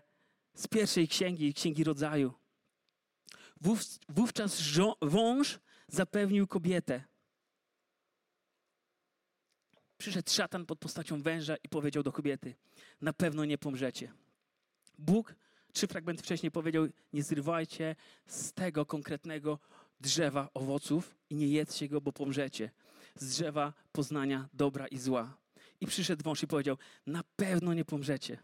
z 0.54 0.66
pierwszej 0.66 1.08
księgi, 1.08 1.54
Księgi 1.54 1.84
Rodzaju. 1.84 2.32
wówczas 4.08 4.62
wąż 5.02 5.58
zapewnił 5.86 6.46
kobietę. 6.46 7.04
Przyszedł 9.98 10.30
szatan 10.30 10.66
pod 10.66 10.78
postacią 10.78 11.22
węża 11.22 11.56
i 11.64 11.68
powiedział 11.68 12.02
do 12.02 12.12
kobiety: 12.12 12.54
Na 13.00 13.12
pewno 13.12 13.44
nie 13.44 13.58
pomrzecie. 13.58 14.12
Bóg 14.98 15.34
trzy 15.72 15.86
fragmenty 15.86 16.22
wcześniej 16.22 16.52
powiedział: 16.52 16.86
Nie 17.12 17.22
zrywajcie 17.22 17.96
z 18.26 18.52
tego 18.52 18.86
konkretnego 18.86 19.58
drzewa 20.00 20.48
owoców 20.54 21.16
i 21.30 21.36
nie 21.36 21.48
jedzcie 21.48 21.88
go, 21.88 22.00
bo 22.00 22.12
pomrzecie. 22.12 22.70
Z 23.14 23.28
drzewa 23.28 23.72
poznania 23.92 24.48
dobra 24.52 24.86
i 24.86 24.98
zła. 24.98 25.47
I 25.80 25.86
przyszedł 25.86 26.24
wąż 26.24 26.42
i 26.42 26.46
powiedział: 26.46 26.76
Na 27.06 27.22
pewno 27.36 27.74
nie 27.74 27.84
pomrzecie. 27.84 28.38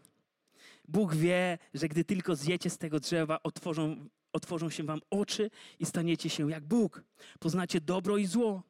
Bóg 0.87 1.15
wie, 1.15 1.57
że 1.73 1.87
gdy 1.87 2.03
tylko 2.03 2.35
zjecie 2.35 2.69
z 2.69 2.77
tego 2.77 2.99
drzewa, 2.99 3.43
otworzą, 3.43 4.09
otworzą 4.33 4.69
się 4.69 4.83
wam 4.83 5.01
oczy 5.09 5.49
i 5.79 5.85
staniecie 5.85 6.29
się 6.29 6.51
jak 6.51 6.65
Bóg. 6.65 7.03
Poznacie 7.39 7.81
dobro 7.81 8.17
i 8.17 8.25
zło. 8.25 8.63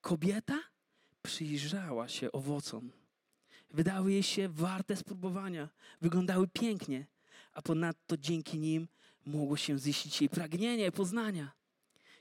Kobieta 0.00 0.58
przyjrzała 1.22 2.08
się 2.08 2.32
owocom. 2.32 2.90
Wydały 3.70 4.12
jej 4.12 4.22
się 4.22 4.48
warte 4.48 4.96
spróbowania. 4.96 5.68
Wyglądały 6.00 6.48
pięknie, 6.48 7.06
a 7.52 7.62
ponadto 7.62 8.16
dzięki 8.16 8.58
nim 8.58 8.88
mogło 9.26 9.56
się 9.56 9.78
ziścić 9.78 10.20
jej 10.20 10.30
pragnienie 10.30 10.92
poznania. 10.92 11.52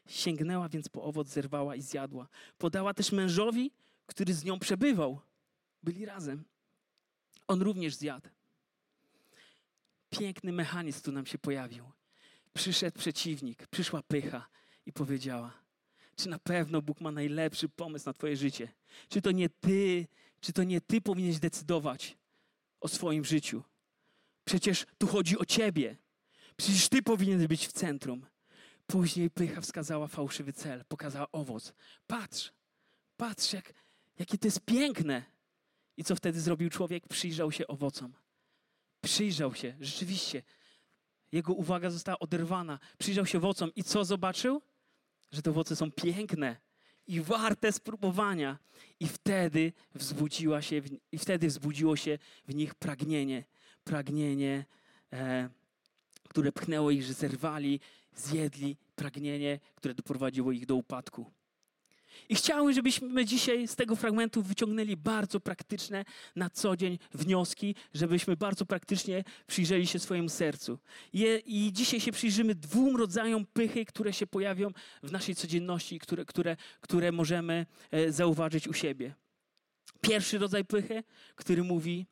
Sięgnęła 0.08 0.70
więc 0.70 0.90
po 0.90 1.04
owoc, 1.04 1.28
zerwała 1.28 1.76
i 1.76 1.82
zjadła. 1.82 2.28
Podała 2.58 2.94
też 2.94 3.12
mężowi, 3.12 3.72
który 4.06 4.34
z 4.34 4.44
nią 4.44 4.60
przebywał. 4.60 5.20
Byli 5.88 6.06
razem. 6.06 6.44
On 7.48 7.62
również 7.62 7.96
zjadł. 7.96 8.30
Piękny 10.10 10.52
mechanizm 10.52 11.02
tu 11.02 11.12
nam 11.12 11.26
się 11.26 11.38
pojawił. 11.38 11.92
Przyszedł 12.54 13.00
przeciwnik, 13.00 13.68
przyszła 13.68 14.04
pycha 14.04 14.48
i 14.86 14.94
powiedziała: 14.94 15.54
Czy 16.16 16.30
na 16.30 16.40
pewno 16.40 16.82
Bóg 16.82 17.02
ma 17.02 17.12
najlepszy 17.12 17.70
pomysł 17.70 18.06
na 18.06 18.14
Twoje 18.14 18.38
życie? 18.38 18.74
Czy 19.10 19.22
to 19.22 19.32
nie 19.32 19.50
Ty, 19.50 20.08
czy 20.42 20.54
to 20.54 20.64
nie 20.64 20.82
Ty 20.82 21.02
powinieneś 21.02 21.40
decydować 21.40 22.18
o 22.80 22.88
swoim 22.88 23.26
życiu? 23.26 23.64
Przecież 24.46 24.86
tu 24.98 25.08
chodzi 25.08 25.38
o 25.38 25.46
Ciebie. 25.46 25.98
Przecież 26.58 26.90
Ty 26.90 27.02
powinieneś 27.02 27.48
być 27.48 27.68
w 27.68 27.72
centrum. 27.72 28.26
Później 28.88 29.30
pycha 29.30 29.62
wskazała 29.62 30.08
fałszywy 30.08 30.54
cel, 30.54 30.86
pokazała 30.86 31.32
owoc. 31.32 31.74
Patrz, 32.08 32.52
patrz, 33.18 33.54
jak, 33.54 33.74
jakie 34.20 34.38
to 34.38 34.48
jest 34.48 34.66
piękne. 34.66 35.37
I 35.98 36.04
co 36.04 36.16
wtedy 36.16 36.42
zrobił 36.42 36.70
człowiek? 36.70 37.08
Przyjrzał 37.08 37.52
się 37.52 37.68
owocom. 37.68 38.14
Przyjrzał 39.02 39.56
się, 39.56 39.76
rzeczywiście. 39.80 40.44
Jego 41.32 41.54
uwaga 41.54 41.90
została 41.90 42.20
oderwana. 42.20 42.80
Przyjrzał 42.98 43.26
się 43.26 43.38
owocom 43.38 43.72
i 43.76 43.84
co 43.84 44.06
zobaczył? 44.06 44.62
Że 45.32 45.42
te 45.42 45.50
owoce 45.50 45.76
są 45.76 45.92
piękne 45.92 46.58
i 47.08 47.22
warte 47.22 47.72
spróbowania. 47.72 48.58
I 49.00 49.08
wtedy 49.08 49.74
wzbudziła 49.96 50.62
się, 50.62 50.82
i 51.12 51.18
wtedy 51.18 51.48
wzbudziło 51.48 51.96
się 51.96 52.18
w 52.48 52.56
nich 52.56 52.76
pragnienie. 52.76 53.44
Pragnienie, 53.84 54.66
e, 55.14 55.50
które 56.30 56.52
pchnęło 56.52 56.92
ich, 56.92 57.04
że 57.04 57.14
zerwali, 57.14 57.80
zjedli 58.16 58.78
pragnienie, 58.96 59.60
które 59.76 59.94
doprowadziło 59.94 60.52
ich 60.52 60.66
do 60.66 60.76
upadku. 60.76 61.32
I 62.30 62.36
chciałbym, 62.36 62.74
żebyśmy 62.74 63.26
dzisiaj 63.26 63.68
z 63.68 63.76
tego 63.76 63.96
fragmentu 63.96 64.42
wyciągnęli 64.42 64.98
bardzo 64.98 65.40
praktyczne 65.40 66.06
na 66.36 66.50
co 66.50 66.78
dzień 66.78 67.00
wnioski, 67.14 67.76
żebyśmy 67.94 68.38
bardzo 68.38 68.66
praktycznie 68.66 69.24
przyjrzeli 69.48 69.88
się 69.88 70.00
swojemu 70.00 70.30
sercu. 70.30 70.80
Je, 71.14 71.38
I 71.38 71.74
dzisiaj 71.74 72.00
się 72.00 72.12
przyjrzymy 72.12 72.56
dwóm 72.56 72.96
rodzajom 72.96 73.46
pychy, 73.46 73.86
które 73.86 74.14
się 74.14 74.28
pojawią 74.28 74.72
w 75.04 75.12
naszej 75.12 75.36
codzienności, 75.36 76.00
które, 76.00 76.26
które, 76.26 76.58
które 76.82 77.12
możemy 77.12 77.66
e, 77.92 78.12
zauważyć 78.12 78.68
u 78.68 78.74
siebie. 78.74 79.16
Pierwszy 80.02 80.38
rodzaj 80.38 80.66
pychy, 80.66 81.04
który 81.36 81.64
mówi: 81.64 82.06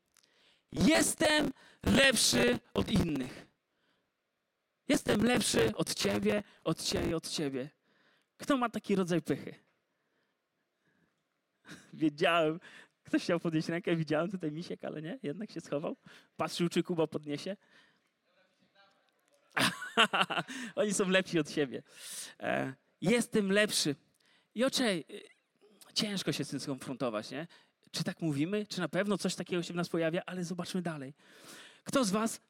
Jestem 0.71 1.51
lepszy 1.83 2.59
od 2.73 2.91
innych. 2.91 3.45
Jestem 4.87 5.23
lepszy 5.23 5.75
od 5.75 5.93
ciebie, 5.93 6.43
od 6.63 6.83
ciebie, 6.83 7.17
od 7.17 7.29
ciebie. 7.29 7.69
Kto 8.37 8.57
ma 8.57 8.69
taki 8.69 8.95
rodzaj 8.95 9.21
pychy? 9.21 9.64
Wiedziałem. 11.93 12.59
Ktoś 13.03 13.23
chciał 13.23 13.39
podnieść 13.39 13.69
rękę, 13.69 13.95
widziałem 13.95 14.31
tutaj 14.31 14.51
misiek, 14.51 14.85
ale 14.85 15.01
nie, 15.01 15.19
jednak 15.23 15.51
się 15.51 15.61
schował. 15.61 15.95
Patrzył, 16.37 16.69
czy 16.69 16.83
Kuba 16.83 17.07
podniesie. 17.07 17.57
Oni 20.75 20.93
są 20.93 21.09
lepsi 21.09 21.39
od 21.39 21.49
siebie. 21.49 21.83
E, 22.39 22.73
jestem 23.01 23.51
lepszy. 23.51 23.95
I 24.55 24.63
oczej, 24.63 25.05
ciężko 25.93 26.31
się 26.31 26.43
z 26.43 26.49
tym 26.49 26.59
skonfrontować, 26.59 27.31
nie? 27.31 27.47
Czy 27.91 28.03
tak 28.03 28.21
mówimy? 28.21 28.65
Czy 28.65 28.79
na 28.79 28.89
pewno 28.89 29.17
coś 29.17 29.35
takiego 29.35 29.63
się 29.63 29.73
w 29.73 29.75
nas 29.75 29.89
pojawia? 29.89 30.21
Ale 30.25 30.43
zobaczmy 30.43 30.81
dalej. 30.81 31.13
Kto 31.83 32.05
z 32.05 32.11
was 32.11 32.41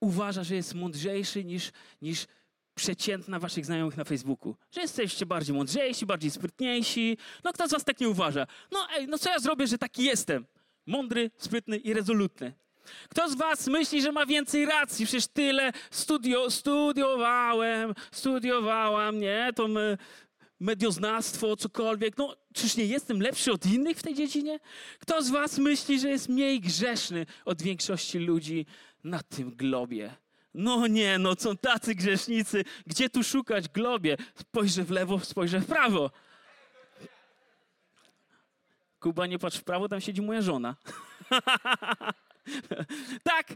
uważa, 0.00 0.44
że 0.44 0.54
jest 0.54 0.74
mądrzejszy 0.74 1.44
niż, 1.44 1.72
niż 2.02 2.26
przeciętna 2.74 3.38
waszych 3.38 3.66
znajomych 3.66 3.96
na 3.96 4.04
Facebooku. 4.04 4.56
Że 4.70 4.80
jesteście 4.80 5.26
bardziej 5.26 5.56
mądrzejsi, 5.56 6.06
bardziej 6.06 6.30
sprytniejsi. 6.30 7.18
No 7.44 7.52
kto 7.52 7.68
z 7.68 7.70
was 7.70 7.84
tak 7.84 8.00
nie 8.00 8.08
uważa? 8.08 8.46
No 8.72 8.86
ej, 8.96 9.08
no 9.08 9.18
co 9.18 9.30
ja 9.30 9.38
zrobię, 9.38 9.66
że 9.66 9.78
taki 9.78 10.04
jestem? 10.04 10.46
Mądry, 10.86 11.30
sprytny 11.36 11.76
i 11.76 11.94
rezolutny. 11.94 12.52
Kto 13.08 13.30
z 13.30 13.34
was 13.34 13.66
myśli, 13.66 14.02
że 14.02 14.12
ma 14.12 14.26
więcej 14.26 14.66
racji? 14.66 15.06
Przecież 15.06 15.26
tyle 15.26 15.72
studio, 15.90 16.50
studiowałem, 16.50 17.94
studiowałam, 18.12 19.20
nie? 19.20 19.50
To 19.56 19.68
my, 19.68 19.98
medioznawstwo, 20.60 21.56
cokolwiek. 21.56 22.18
No, 22.18 22.36
czyż 22.54 22.76
nie 22.76 22.84
jestem 22.84 23.20
lepszy 23.20 23.52
od 23.52 23.66
innych 23.66 23.96
w 23.96 24.02
tej 24.02 24.14
dziedzinie? 24.14 24.58
Kto 24.98 25.22
z 25.22 25.30
was 25.30 25.58
myśli, 25.58 26.00
że 26.00 26.08
jest 26.08 26.28
mniej 26.28 26.60
grzeszny 26.60 27.26
od 27.44 27.62
większości 27.62 28.18
ludzi 28.18 28.66
na 29.04 29.22
tym 29.22 29.50
globie? 29.50 30.14
No 30.54 30.86
nie, 30.86 31.18
no 31.18 31.34
są 31.38 31.56
tacy 31.56 31.94
grzesznicy. 31.94 32.64
Gdzie 32.86 33.10
tu 33.10 33.24
szukać 33.24 33.68
globie? 33.68 34.16
Spojrzę 34.34 34.84
w 34.84 34.90
lewo, 34.90 35.20
spojrzę 35.20 35.60
w 35.60 35.66
prawo. 35.66 36.10
Kuba, 39.00 39.26
nie 39.26 39.38
patrz 39.38 39.58
w 39.58 39.64
prawo, 39.64 39.88
tam 39.88 40.00
siedzi 40.00 40.22
moja 40.22 40.42
żona. 40.42 40.76
tak, 43.32 43.54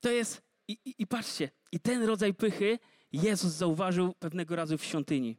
to 0.00 0.10
jest. 0.10 0.42
I, 0.68 0.78
i, 0.84 0.94
I 0.98 1.06
patrzcie, 1.06 1.50
i 1.72 1.80
ten 1.80 2.02
rodzaj 2.02 2.34
pychy 2.34 2.78
Jezus 3.12 3.52
zauważył 3.52 4.14
pewnego 4.14 4.56
razu 4.56 4.78
w 4.78 4.84
świątyni. 4.84 5.36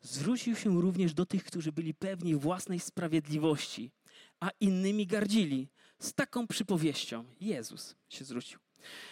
Zwrócił 0.00 0.56
się 0.56 0.80
również 0.80 1.14
do 1.14 1.26
tych, 1.26 1.44
którzy 1.44 1.72
byli 1.72 1.94
pewni 1.94 2.34
własnej 2.34 2.80
sprawiedliwości, 2.80 3.92
a 4.40 4.50
innymi 4.60 5.06
gardzili. 5.06 5.68
Z 5.98 6.14
taką 6.14 6.46
przypowieścią 6.46 7.24
Jezus 7.40 7.96
się 8.08 8.24
zwrócił. 8.24 8.58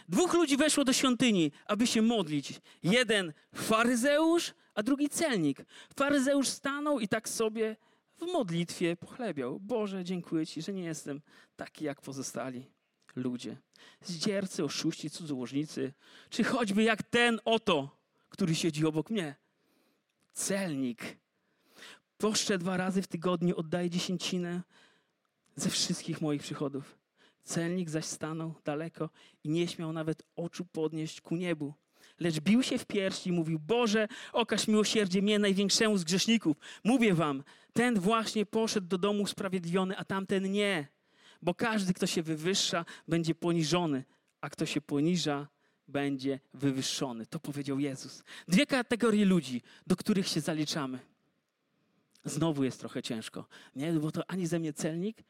Dwóch 0.08 0.34
ludzi 0.34 0.56
weszło 0.56 0.84
do 0.84 0.92
świątyni, 0.92 1.52
aby 1.66 1.86
się 1.86 2.02
modlić. 2.02 2.60
Jeden 2.82 3.32
faryzeusz, 3.54 4.54
a 4.74 4.82
drugi 4.82 5.08
celnik. 5.08 5.64
Faryzeusz 5.96 6.48
stanął 6.48 7.00
i 7.00 7.08
tak 7.08 7.28
sobie 7.28 7.76
w 8.18 8.22
modlitwie 8.32 8.96
pochlebiał. 8.96 9.60
Boże, 9.60 10.04
dziękuję 10.04 10.46
Ci, 10.46 10.62
że 10.62 10.72
nie 10.72 10.84
jestem 10.84 11.20
taki 11.56 11.84
jak 11.84 12.00
pozostali 12.00 12.70
ludzie. 13.16 13.56
Zdziercy, 14.00 14.64
oszuści, 14.64 15.10
cudzołożnicy, 15.10 15.92
czy 16.30 16.44
choćby 16.44 16.82
jak 16.82 17.02
ten 17.02 17.40
oto, 17.44 17.96
który 18.28 18.54
siedzi 18.54 18.86
obok 18.86 19.10
mnie. 19.10 19.34
Celnik. 20.32 21.18
Poszczę 22.18 22.58
dwa 22.58 22.76
razy 22.76 23.02
w 23.02 23.06
tygodniu, 23.06 23.56
oddaję 23.56 23.90
dziesięcinę 23.90 24.62
ze 25.56 25.70
wszystkich 25.70 26.20
moich 26.20 26.42
przychodów. 26.42 26.99
Celnik 27.44 27.90
zaś 27.90 28.04
stanął 28.04 28.54
daleko 28.64 29.10
i 29.44 29.48
nie 29.48 29.68
śmiał 29.68 29.92
nawet 29.92 30.22
oczu 30.36 30.64
podnieść 30.64 31.20
ku 31.20 31.36
niebu. 31.36 31.74
Lecz 32.20 32.40
bił 32.40 32.62
się 32.62 32.78
w 32.78 32.86
piersi 32.86 33.28
i 33.28 33.32
mówił, 33.32 33.58
Boże, 33.58 34.08
okaż 34.32 34.68
miłosierdzie 34.68 35.22
mnie, 35.22 35.38
największemu 35.38 35.98
z 35.98 36.04
grzeszników. 36.04 36.56
Mówię 36.84 37.14
wam, 37.14 37.42
ten 37.72 38.00
właśnie 38.00 38.46
poszedł 38.46 38.86
do 38.86 38.98
domu 38.98 39.22
usprawiedliwiony, 39.22 39.96
a 39.96 40.04
tamten 40.04 40.52
nie. 40.52 40.88
Bo 41.42 41.54
każdy, 41.54 41.94
kto 41.94 42.06
się 42.06 42.22
wywyższa, 42.22 42.84
będzie 43.08 43.34
poniżony, 43.34 44.04
a 44.40 44.50
kto 44.50 44.66
się 44.66 44.80
poniża, 44.80 45.48
będzie 45.88 46.40
wywyższony. 46.54 47.26
To 47.26 47.40
powiedział 47.40 47.78
Jezus. 47.78 48.24
Dwie 48.48 48.66
kategorie 48.66 49.24
ludzi, 49.24 49.62
do 49.86 49.96
których 49.96 50.28
się 50.28 50.40
zaliczamy. 50.40 50.98
Znowu 52.24 52.64
jest 52.64 52.80
trochę 52.80 53.02
ciężko. 53.02 53.46
Nie, 53.76 53.92
bo 53.92 54.12
to 54.12 54.30
ani 54.30 54.46
ze 54.46 54.58
mnie 54.58 54.72
celnik, 54.72 55.22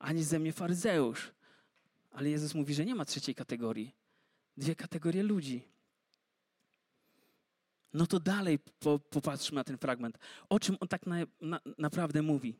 ani 0.00 0.24
ze 0.24 0.38
mnie 0.38 0.52
faryzeusz. 0.52 1.32
Ale 2.10 2.30
Jezus 2.30 2.54
mówi, 2.54 2.74
że 2.74 2.84
nie 2.84 2.94
ma 2.94 3.04
trzeciej 3.04 3.34
kategorii. 3.34 3.94
Dwie 4.56 4.74
kategorie 4.74 5.22
ludzi. 5.22 5.68
No 7.92 8.06
to 8.06 8.20
dalej 8.20 8.58
po, 8.58 8.98
popatrzmy 8.98 9.54
na 9.54 9.64
ten 9.64 9.78
fragment. 9.78 10.18
O 10.48 10.60
czym 10.60 10.76
on 10.80 10.88
tak 10.88 11.06
na, 11.06 11.16
na, 11.40 11.60
naprawdę 11.78 12.22
mówi? 12.22 12.56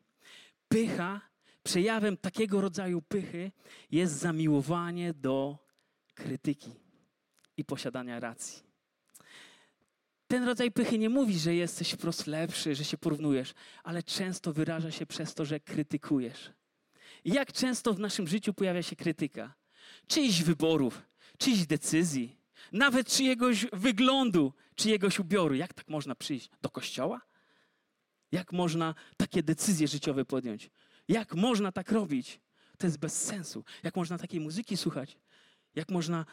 Pycha, 0.67 1.21
przejawem 1.63 2.17
takiego 2.17 2.61
rodzaju 2.61 3.01
pychy 3.01 3.51
jest 3.91 4.13
zamiłowanie 4.13 5.13
do 5.13 5.57
krytyki 6.13 6.71
i 7.57 7.65
posiadania 7.65 8.19
racji. 8.19 8.63
Ten 10.27 10.43
rodzaj 10.43 10.71
pychy 10.71 10.97
nie 10.97 11.09
mówi, 11.09 11.39
że 11.39 11.55
jesteś 11.55 11.91
wprost 11.91 12.27
lepszy, 12.27 12.75
że 12.75 12.85
się 12.85 12.97
porównujesz, 12.97 13.53
ale 13.83 14.03
często 14.03 14.53
wyraża 14.53 14.91
się 14.91 15.05
przez 15.05 15.33
to, 15.33 15.45
że 15.45 15.59
krytykujesz. 15.59 16.51
Jak 17.25 17.53
często 17.53 17.93
w 17.93 17.99
naszym 17.99 18.27
życiu 18.27 18.53
pojawia 18.53 18.83
się 18.83 18.95
krytyka? 18.95 19.53
Czyichś 20.07 20.41
wyborów, 20.41 21.01
czyichś 21.37 21.65
decyzji, 21.65 22.37
nawet 22.71 23.07
czyjegoś 23.07 23.65
wyglądu, 23.73 24.53
czyjegoś 24.75 25.19
ubioru. 25.19 25.55
Jak 25.55 25.73
tak 25.73 25.87
można 25.87 26.15
przyjść? 26.15 26.49
Do 26.61 26.69
kościoła? 26.69 27.21
Jak 28.31 28.51
można 28.51 28.95
takie 29.17 29.43
decyzje 29.43 29.87
życiowe 29.87 30.25
podjąć? 30.25 30.69
Jak 31.07 31.35
można 31.35 31.71
tak 31.71 31.91
robić? 31.91 32.39
To 32.77 32.87
jest 32.87 32.97
bez 32.99 33.23
sensu. 33.23 33.63
Jak 33.83 33.95
można 33.95 34.17
takiej 34.17 34.39
muzyki 34.39 34.77
słuchać? 34.77 35.17
Jak 35.75 35.89
można 35.89 36.25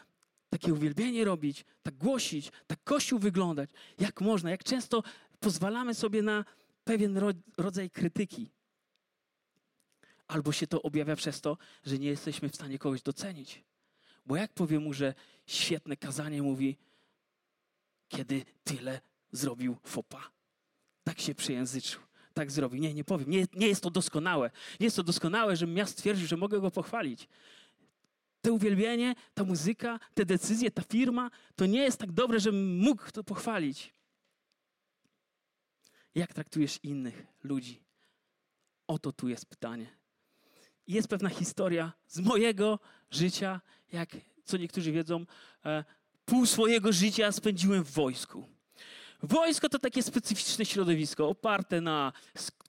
takie 0.49 0.73
uwielbienie 0.73 1.25
robić, 1.25 1.65
tak 1.83 1.95
głosić, 1.95 2.51
tak 2.67 2.83
Kościół 2.83 3.19
wyglądać? 3.19 3.69
Jak 3.99 4.21
można? 4.21 4.49
Jak 4.49 4.63
często 4.63 5.03
pozwalamy 5.39 5.93
sobie 5.93 6.21
na 6.21 6.45
pewien 6.83 7.17
ro 7.17 7.29
rodzaj 7.57 7.89
krytyki? 7.89 8.51
Albo 10.29 10.51
się 10.51 10.67
to 10.67 10.81
objawia 10.81 11.15
przez 11.15 11.41
to, 11.41 11.57
że 11.85 11.99
nie 11.99 12.07
jesteśmy 12.07 12.49
w 12.49 12.55
stanie 12.55 12.79
kogoś 12.79 13.01
docenić. 13.01 13.63
Bo 14.25 14.35
jak 14.35 14.53
powiem 14.53 14.83
mu, 14.83 14.93
że 14.93 15.13
świetne 15.45 15.97
kazanie 15.97 16.41
mówi, 16.41 16.77
kiedy 18.07 18.45
tyle 18.63 19.01
zrobił 19.31 19.77
fopa? 19.83 20.31
Tak 21.03 21.21
się 21.21 21.35
przejęzyczył, 21.35 22.01
tak 22.33 22.51
zrobił. 22.51 22.81
Nie, 22.81 22.93
nie 22.93 23.03
powiem. 23.03 23.29
Nie, 23.29 23.45
nie 23.53 23.67
jest 23.67 23.83
to 23.83 23.89
doskonałe. 23.89 24.51
Nie 24.79 24.85
jest 24.85 24.95
to 24.95 25.03
doskonałe, 25.03 25.55
żebym 25.55 25.77
ja 25.77 25.85
stwierdził, 25.85 26.27
że 26.27 26.37
mogę 26.37 26.59
go 26.59 26.71
pochwalić. 26.71 27.27
To 28.41 28.53
uwielbienie, 28.53 29.15
ta 29.33 29.43
muzyka, 29.43 29.99
te 30.13 30.25
decyzje, 30.25 30.71
ta 30.71 30.81
firma, 30.81 31.29
to 31.55 31.65
nie 31.65 31.81
jest 31.81 31.97
tak 31.97 32.11
dobre, 32.11 32.39
żebym 32.39 32.77
mógł 32.77 33.11
to 33.11 33.23
pochwalić. 33.23 33.93
Jak 36.15 36.33
traktujesz 36.33 36.79
innych 36.83 37.27
ludzi? 37.43 37.83
Oto 38.87 39.11
tu 39.11 39.27
jest 39.27 39.45
pytanie. 39.45 39.98
Jest 40.89 41.07
pewna 41.07 41.29
historia 41.29 41.93
z 42.07 42.19
mojego 42.19 42.79
życia, 43.11 43.61
jak 43.91 44.09
co 44.43 44.57
niektórzy 44.57 44.91
wiedzą, 44.91 45.25
e, 45.65 45.83
pół 46.25 46.45
swojego 46.45 46.93
życia 46.93 47.31
spędziłem 47.31 47.83
w 47.83 47.91
wojsku. 47.91 48.47
Wojsko 49.23 49.69
to 49.69 49.79
takie 49.79 50.03
specyficzne 50.03 50.65
środowisko, 50.65 51.29
oparte 51.29 51.81
na 51.81 52.13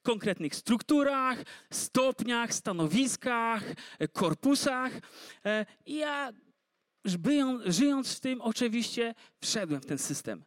konkretnych 0.02 0.54
strukturach, 0.54 1.38
stopniach, 1.70 2.54
stanowiskach, 2.54 3.64
e, 3.98 4.08
korpusach. 4.08 4.92
E, 5.44 5.66
I 5.86 5.96
ja, 5.96 6.32
żyjąc 7.66 8.14
w 8.16 8.20
tym, 8.20 8.40
oczywiście 8.40 9.14
wszedłem 9.40 9.80
w 9.80 9.86
ten 9.86 9.98
system. 9.98 10.44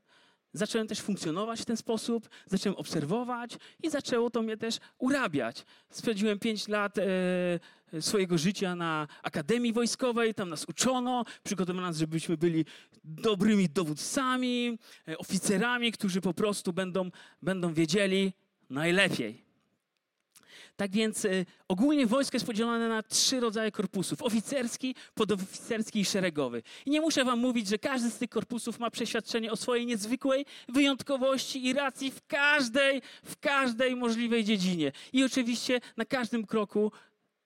Zacząłem 0.53 0.87
też 0.87 1.01
funkcjonować 1.01 1.61
w 1.61 1.65
ten 1.65 1.77
sposób, 1.77 2.29
zacząłem 2.45 2.77
obserwować 2.77 3.57
i 3.83 3.89
zaczęło 3.89 4.29
to 4.29 4.41
mnie 4.41 4.57
też 4.57 4.77
urabiać. 4.97 5.65
Spędziłem 5.89 6.39
pięć 6.39 6.67
lat 6.67 6.97
e, 6.97 8.01
swojego 8.01 8.37
życia 8.37 8.75
na 8.75 9.07
Akademii 9.23 9.73
Wojskowej, 9.73 10.33
tam 10.33 10.49
nas 10.49 10.65
uczono, 10.65 11.25
przygotowano 11.43 11.87
nas, 11.87 11.97
żebyśmy 11.97 12.37
byli 12.37 12.65
dobrymi 13.03 13.69
dowódcami, 13.69 14.79
e, 15.07 15.17
oficerami, 15.17 15.91
którzy 15.91 16.21
po 16.21 16.33
prostu 16.33 16.73
będą, 16.73 17.09
będą 17.41 17.73
wiedzieli 17.73 18.33
najlepiej. 18.69 19.52
Tak 20.75 20.91
więc 20.91 21.25
y, 21.25 21.45
ogólnie 21.67 22.07
wojsko 22.07 22.35
jest 22.35 22.45
podzielone 22.45 22.89
na 22.89 23.03
trzy 23.03 23.39
rodzaje 23.39 23.71
korpusów: 23.71 24.21
oficerski, 24.21 24.95
podoficerski 25.13 25.99
i 25.99 26.05
szeregowy. 26.05 26.63
I 26.85 26.89
nie 26.89 27.01
muszę 27.01 27.25
wam 27.25 27.39
mówić, 27.39 27.67
że 27.67 27.79
każdy 27.79 28.09
z 28.09 28.17
tych 28.17 28.29
korpusów 28.29 28.79
ma 28.79 28.91
przeświadczenie 28.91 29.51
o 29.51 29.55
swojej 29.55 29.85
niezwykłej 29.85 30.45
wyjątkowości 30.69 31.65
i 31.65 31.73
racji 31.73 32.11
w 32.11 32.27
każdej, 32.27 33.01
w 33.23 33.39
każdej 33.39 33.95
możliwej 33.95 34.43
dziedzinie. 34.43 34.91
I 35.13 35.23
oczywiście 35.23 35.79
na 35.97 36.05
każdym 36.05 36.45
kroku 36.45 36.91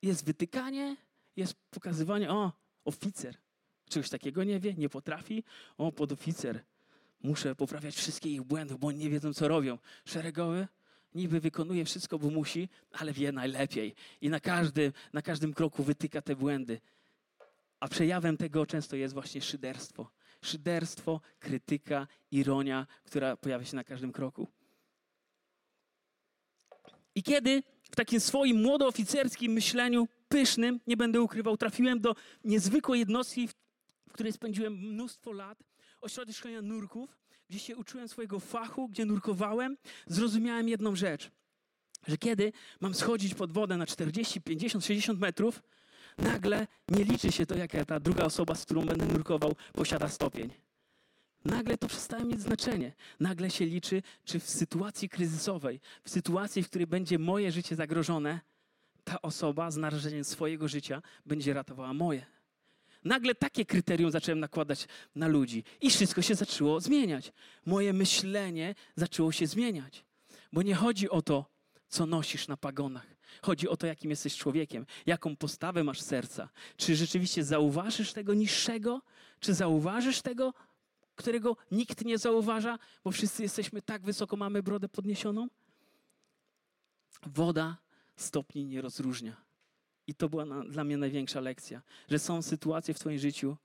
jest 0.01 0.25
wytykanie, 0.25 0.95
jest 1.35 1.53
pokazywanie, 1.71 2.29
o, 2.31 2.51
oficer. 2.85 3.37
Czegoś 3.89 4.09
takiego 4.09 4.43
nie 4.43 4.59
wie, 4.59 4.73
nie 4.73 4.89
potrafi. 4.89 5.43
O, 5.77 5.91
podoficer. 5.91 6.63
Muszę 7.23 7.55
poprawiać 7.55 7.95
wszystkie 7.95 8.29
ich 8.29 8.43
błędy, 8.43 8.75
bo 8.79 8.87
oni 8.87 8.97
nie 8.97 9.09
wiedzą, 9.09 9.33
co 9.33 9.47
robią. 9.47 9.77
Szeregowy, 10.05 10.67
niby 11.15 11.39
wykonuje 11.39 11.85
wszystko, 11.85 12.19
bo 12.19 12.29
musi, 12.29 12.69
ale 12.91 13.13
wie 13.13 13.31
najlepiej. 13.31 13.95
I 14.21 14.29
na 14.29 14.39
każdym, 14.39 14.93
na 15.13 15.21
każdym 15.21 15.53
kroku 15.53 15.83
wytyka 15.83 16.21
te 16.21 16.35
błędy. 16.35 16.81
A 17.79 17.87
przejawem 17.87 18.37
tego 18.37 18.65
często 18.65 18.95
jest 18.95 19.13
właśnie 19.13 19.41
szyderstwo. 19.41 20.11
Szyderstwo, 20.41 21.21
krytyka, 21.39 22.07
ironia, 22.31 22.87
która 23.03 23.37
pojawia 23.37 23.65
się 23.65 23.75
na 23.75 23.83
każdym 23.83 24.11
kroku. 24.11 24.47
I 27.15 27.23
kiedy 27.23 27.63
w 27.91 27.95
takim 27.95 28.19
swoim 28.19 28.61
młodooficerskim 28.61 29.51
myśleniu, 29.51 30.07
pysznym, 30.29 30.79
nie 30.87 30.97
będę 30.97 31.21
ukrywał, 31.21 31.57
trafiłem 31.57 31.99
do 31.99 32.15
niezwykłej 32.43 32.99
jednostki, 32.99 33.47
w 34.09 34.13
której 34.13 34.33
spędziłem 34.33 34.73
mnóstwo 34.73 35.31
lat, 35.31 35.63
ośrodek 36.01 36.35
szkolenia 36.35 36.61
nurków, 36.61 37.17
gdzie 37.49 37.59
się 37.59 37.75
uczyłem 37.75 38.07
swojego 38.07 38.39
fachu, 38.39 38.87
gdzie 38.89 39.05
nurkowałem, 39.05 39.77
zrozumiałem 40.07 40.69
jedną 40.69 40.95
rzecz. 40.95 41.31
Że 42.07 42.17
kiedy 42.17 42.53
mam 42.81 42.93
schodzić 42.93 43.33
pod 43.33 43.51
wodę 43.51 43.77
na 43.77 43.85
40, 43.85 44.41
50, 44.41 44.85
60 44.85 45.19
metrów, 45.19 45.63
nagle 46.17 46.67
nie 46.89 47.03
liczy 47.03 47.31
się 47.31 47.45
to, 47.45 47.55
jaka 47.55 47.85
ta 47.85 47.99
druga 47.99 48.23
osoba, 48.23 48.55
z 48.55 48.65
którą 48.65 48.85
będę 48.85 49.05
nurkował, 49.05 49.55
posiada 49.73 50.09
stopień. 50.09 50.49
Nagle 51.45 51.77
to 51.77 51.87
przestaje 51.87 52.25
mieć 52.25 52.41
znaczenie. 52.41 52.93
Nagle 53.19 53.49
się 53.49 53.65
liczy, 53.65 54.01
czy 54.25 54.39
w 54.39 54.49
sytuacji 54.49 55.09
kryzysowej, 55.09 55.79
w 56.03 56.09
sytuacji, 56.09 56.63
w 56.63 56.69
której 56.69 56.87
będzie 56.87 57.19
moje 57.19 57.51
życie 57.51 57.75
zagrożone, 57.75 58.39
ta 59.03 59.21
osoba 59.21 59.71
z 59.71 59.77
narażeniem 59.77 60.23
swojego 60.23 60.67
życia 60.67 61.01
będzie 61.25 61.53
ratowała 61.53 61.93
moje. 61.93 62.25
Nagle 63.07 63.35
takie 63.35 63.65
kryterium 63.65 64.11
zacząłem 64.11 64.39
nakładać 64.39 64.87
na 65.15 65.27
ludzi 65.27 65.63
i 65.81 65.89
wszystko 65.89 66.21
się 66.21 66.35
zaczęło 66.35 66.79
zmieniać. 66.79 67.31
Moje 67.65 67.93
myślenie 67.93 68.75
zaczęło 68.95 69.31
się 69.31 69.47
zmieniać. 69.47 70.05
Bo 70.53 70.61
nie 70.61 70.75
chodzi 70.75 71.09
o 71.09 71.21
to, 71.21 71.45
co 71.87 72.05
nosisz 72.05 72.47
na 72.47 72.57
pagonach. 72.57 73.07
Chodzi 73.41 73.67
o 73.69 73.77
to, 73.77 73.87
jakim 73.87 74.09
jesteś 74.09 74.37
człowiekiem, 74.37 74.85
jaką 75.05 75.35
postawę 75.35 75.83
masz 75.83 76.01
serca. 76.01 76.49
Czy 76.77 76.95
rzeczywiście 76.95 77.43
zauważysz 77.43 78.13
tego 78.13 78.33
niższego, 78.33 79.01
czy 79.39 79.53
zauważysz 79.53 80.21
tego, 80.21 80.53
którego 81.15 81.57
nikt 81.71 82.05
nie 82.05 82.17
zauważa, 82.17 82.79
bo 83.03 83.11
wszyscy 83.11 83.43
jesteśmy 83.43 83.81
tak 83.81 84.01
wysoko, 84.01 84.35
mamy 84.35 84.63
brodę 84.63 84.89
podniesioną? 84.89 85.47
Woda 87.25 87.77
stopni 88.15 88.65
nie 88.65 88.81
rozróżnia. 88.81 89.46
I 90.07 90.15
to 90.15 90.29
była 90.29 90.45
na, 90.45 90.63
dla 90.63 90.83
mnie 90.83 90.97
największa 90.97 91.41
lekcja, 91.41 91.81
że 92.09 92.19
są 92.19 92.41
sytuacje 92.41 92.93
w 92.93 92.99
Twoim 92.99 93.19
życiu, 93.19 93.57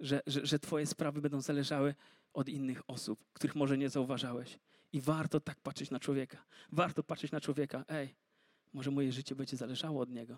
że, 0.00 0.20
że, 0.26 0.46
że 0.46 0.58
Twoje 0.58 0.86
sprawy 0.86 1.20
będą 1.20 1.40
zależały 1.40 1.94
od 2.32 2.48
innych 2.48 2.82
osób, 2.86 3.24
których 3.32 3.56
może 3.56 3.78
nie 3.78 3.88
zauważałeś. 3.88 4.58
I 4.92 5.00
warto 5.00 5.40
tak 5.40 5.60
patrzeć 5.60 5.90
na 5.90 6.00
człowieka. 6.00 6.44
Warto 6.72 7.02
patrzeć 7.02 7.32
na 7.32 7.40
człowieka. 7.40 7.84
Ej, 7.88 8.14
może 8.72 8.90
moje 8.90 9.12
życie 9.12 9.34
będzie 9.34 9.56
zależało 9.56 10.00
od 10.00 10.10
niego. 10.10 10.36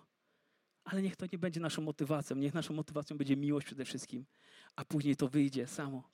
Ale 0.84 1.02
niech 1.02 1.16
to 1.16 1.26
nie 1.32 1.38
będzie 1.38 1.60
naszą 1.60 1.82
motywacją. 1.82 2.36
Niech 2.36 2.54
naszą 2.54 2.74
motywacją 2.74 3.18
będzie 3.18 3.36
miłość 3.36 3.66
przede 3.66 3.84
wszystkim, 3.84 4.24
a 4.76 4.84
później 4.84 5.16
to 5.16 5.28
wyjdzie 5.28 5.66
samo. 5.66 6.10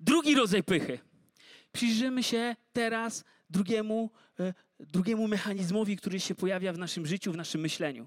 Drugi 0.00 0.34
rodzaj 0.34 0.62
pychy. 0.62 0.98
Przyjrzymy 1.72 2.22
się 2.22 2.56
teraz 2.72 3.24
drugiemu, 3.54 4.10
e, 4.40 4.54
drugiemu 4.80 5.28
mechanizmowi, 5.28 5.96
który 5.96 6.20
się 6.20 6.34
pojawia 6.34 6.72
w 6.72 6.78
naszym 6.78 7.06
życiu, 7.06 7.32
w 7.32 7.36
naszym 7.36 7.60
myśleniu. 7.60 8.06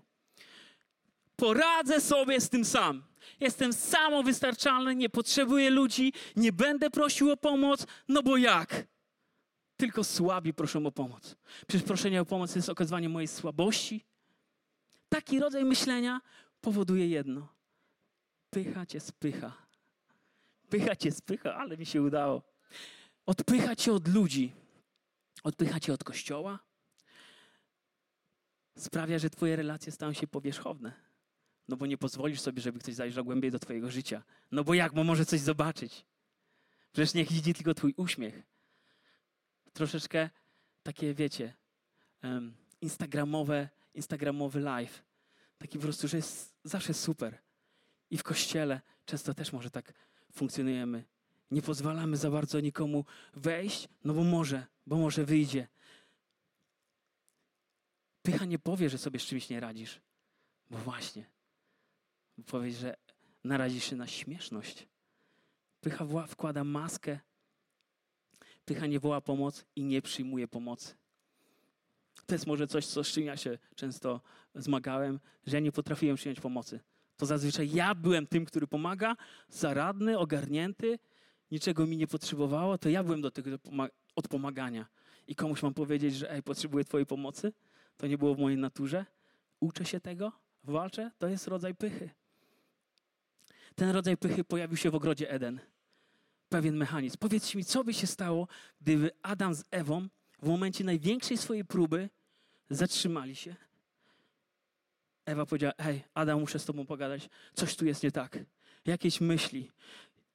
Poradzę 1.36 2.02
sobie 2.02 2.42
z 2.42 2.50
tym 2.50 2.66
sam. 2.66 3.04
Jestem 3.40 3.74
samowystarczalny, 3.74 4.96
nie 4.96 5.10
potrzebuję 5.10 5.70
ludzi, 5.70 6.14
nie 6.36 6.52
będę 6.52 6.90
prosił 6.90 7.32
o 7.32 7.38
pomoc, 7.38 7.88
no 8.08 8.24
bo 8.24 8.38
jak? 8.38 8.88
Tylko 9.78 10.04
słabi 10.04 10.54
proszą 10.54 10.86
o 10.86 10.92
pomoc. 10.92 11.36
Przecież 11.68 11.88
proszenie 11.88 12.22
o 12.22 12.26
pomoc 12.26 12.56
jest 12.56 12.70
okazywanie 12.70 13.10
mojej 13.10 13.28
słabości. 13.28 14.06
Taki 15.10 15.40
rodzaj 15.40 15.66
myślenia 15.66 16.22
powoduje 16.62 17.08
jedno. 17.08 17.48
Pycha 18.50 18.86
cię 18.86 19.00
spycha. 19.00 19.52
Pycha 20.70 20.96
cię 20.96 21.12
spycha, 21.12 21.56
ale 21.56 21.78
mi 21.78 21.86
się 21.86 22.02
udało. 22.02 22.42
Odpycha 23.26 23.76
cię 23.76 23.94
od 23.94 24.08
ludzi. 24.08 24.54
Odpycha 25.44 25.80
cię 25.80 25.94
od 25.94 26.04
kościoła. 26.04 26.60
Sprawia, 28.78 29.20
że 29.20 29.30
twoje 29.30 29.56
relacje 29.56 29.92
stają 29.92 30.14
się 30.14 30.28
powierzchowne. 30.28 30.94
No 31.68 31.78
bo 31.78 31.86
nie 31.86 31.98
pozwolisz 31.98 32.42
sobie, 32.42 32.62
żeby 32.62 32.80
ktoś 32.80 32.94
zajrzał 32.94 33.26
głębiej 33.26 33.52
do 33.52 33.60
twojego 33.60 33.92
życia. 33.92 34.24
No 34.52 34.64
bo 34.64 34.74
jak, 34.74 34.94
bo 34.94 35.04
może 35.04 35.26
coś 35.26 35.40
zobaczyć. 35.40 36.06
Przecież 36.92 37.14
niech 37.14 37.32
widzi 37.32 37.54
tylko 37.54 37.74
twój 37.74 37.94
uśmiech. 37.98 38.44
Troszeczkę 39.74 40.30
takie, 40.84 41.14
wiecie, 41.14 41.54
um, 42.24 42.54
instagramowe, 42.82 43.70
instagramowy 43.94 44.60
live. 44.60 45.04
Taki 45.58 45.78
po 45.78 45.84
prostu, 45.84 46.08
że 46.08 46.18
jest 46.18 46.56
zawsze 46.64 46.94
super. 46.94 47.38
I 48.10 48.18
w 48.18 48.24
kościele 48.24 48.82
często 49.06 49.34
też 49.34 49.54
może 49.54 49.72
tak 49.72 49.94
funkcjonujemy. 50.32 51.04
Nie 51.52 51.62
pozwalamy 51.62 52.18
za 52.18 52.32
bardzo 52.32 52.60
nikomu 52.60 53.06
wejść, 53.34 53.90
no 54.04 54.14
bo 54.14 54.24
może, 54.24 54.68
bo 54.88 54.98
może 54.98 55.26
wyjdzie. 55.26 55.68
Pycha 58.22 58.46
nie 58.46 58.60
powie, 58.60 58.90
że 58.90 58.98
sobie 58.98 59.20
z 59.20 59.24
czymś 59.24 59.50
nie 59.50 59.60
radzisz. 59.60 60.02
Bo 60.70 60.78
właśnie. 60.78 61.26
Powie, 62.46 62.72
że 62.72 62.98
narazisz 63.44 63.84
się 63.84 63.96
na 63.96 64.08
śmieszność. 64.08 64.88
Pycha 65.82 66.06
wkłada 66.28 66.64
maskę. 66.64 67.20
Pycha 68.66 68.88
nie 68.88 69.00
woła 69.00 69.22
pomoc 69.22 69.66
i 69.76 69.84
nie 69.84 70.02
przyjmuje 70.02 70.48
pomocy. 70.48 70.96
To 72.26 72.36
jest 72.36 72.48
może 72.48 72.68
coś, 72.68 72.86
co, 72.86 73.04
z 73.04 73.08
czym 73.08 73.24
ja 73.24 73.38
się 73.38 73.58
często 73.76 74.22
zmagałem, 74.56 75.20
że 75.46 75.58
ja 75.58 75.60
nie 75.60 75.72
potrafiłem 75.72 76.16
przyjąć 76.16 76.40
pomocy. 76.40 76.80
To 77.18 77.26
zazwyczaj 77.26 77.72
ja 77.72 77.96
byłem 77.96 78.28
tym, 78.28 78.46
który 78.46 78.68
pomaga, 78.68 79.16
zaradny, 79.50 80.20
ogarnięty, 80.20 81.00
niczego 81.52 81.88
mi 81.88 81.98
nie 81.98 82.08
potrzebowało, 82.08 82.78
to 82.78 82.90
ja 82.90 83.04
byłem 83.04 83.22
do 83.22 83.32
tego 83.32 83.50
od 84.18 84.28
pomagania. 84.28 84.86
I 85.28 85.36
komuś 85.36 85.64
mam 85.64 85.74
powiedzieć, 85.74 86.16
że 86.16 86.32
ej, 86.32 86.44
potrzebuję 86.44 86.86
twojej 86.86 87.06
pomocy, 87.06 87.54
to 87.98 88.08
nie 88.08 88.18
było 88.18 88.36
w 88.36 88.40
mojej 88.40 88.58
naturze. 88.58 89.06
Uczę 89.60 89.86
się 89.86 90.00
tego, 90.00 90.32
walczę, 90.64 91.12
to 91.20 91.28
jest 91.28 91.48
rodzaj 91.48 91.76
pychy. 91.76 92.10
Ten 93.76 93.90
rodzaj 93.90 94.18
pychy 94.18 94.44
pojawił 94.44 94.78
się 94.78 94.92
w 94.92 94.96
ogrodzie 94.96 95.32
Eden. 95.32 95.60
Pewien 96.50 96.78
mechanizm. 96.78 97.18
Powiedzcie 97.20 97.58
mi, 97.58 97.66
co 97.66 97.84
by 97.84 97.94
się 97.94 98.08
stało, 98.08 98.48
gdyby 98.82 99.12
Adam 99.22 99.56
z 99.56 99.64
Ewą 99.72 100.08
w 100.42 100.48
momencie 100.48 100.84
największej 100.84 101.38
swojej 101.38 101.66
próby 101.66 102.10
zatrzymali 102.70 103.36
się 103.36 103.56
Ewa 105.28 105.46
powiedziała, 105.46 105.74
hej, 105.82 106.04
Adam, 106.14 106.40
muszę 106.40 106.60
z 106.60 106.66
tobą 106.66 106.86
pogadać. 106.86 107.30
Coś 107.54 107.76
tu 107.76 107.86
jest 107.86 108.04
nie 108.04 108.12
tak. 108.12 108.40
Jakieś 108.86 109.22
myśli. 109.22 109.72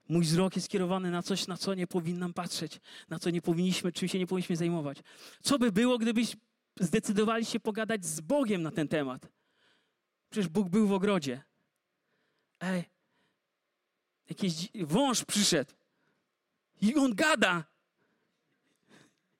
Mój 0.08 0.24
wzrok 0.24 0.56
jest 0.56 0.66
skierowany 0.66 1.10
na 1.10 1.22
coś, 1.22 1.46
na 1.46 1.56
co 1.56 1.74
nie 1.74 1.86
powinnam 1.86 2.34
patrzeć, 2.34 2.80
na 3.08 3.18
co 3.18 3.30
nie 3.30 3.42
powinniśmy, 3.42 3.92
czym 3.92 4.08
się 4.08 4.18
nie 4.18 4.26
powinniśmy 4.26 4.56
zajmować. 4.56 4.98
Co 5.42 5.58
by 5.58 5.72
było, 5.72 5.98
gdybyś 5.98 6.36
zdecydowali 6.80 7.44
się 7.44 7.60
pogadać 7.60 8.04
z 8.04 8.20
Bogiem 8.20 8.62
na 8.62 8.70
ten 8.70 8.88
temat? 8.88 9.28
Przecież 10.30 10.48
Bóg 10.48 10.68
był 10.68 10.86
w 10.86 10.92
ogrodzie. 10.92 11.42
Ej, 12.60 12.84
jakiś 14.28 14.68
wąż 14.74 15.24
przyszedł 15.24 15.72
i 16.80 16.94
on 16.94 17.14
gada. 17.14 17.64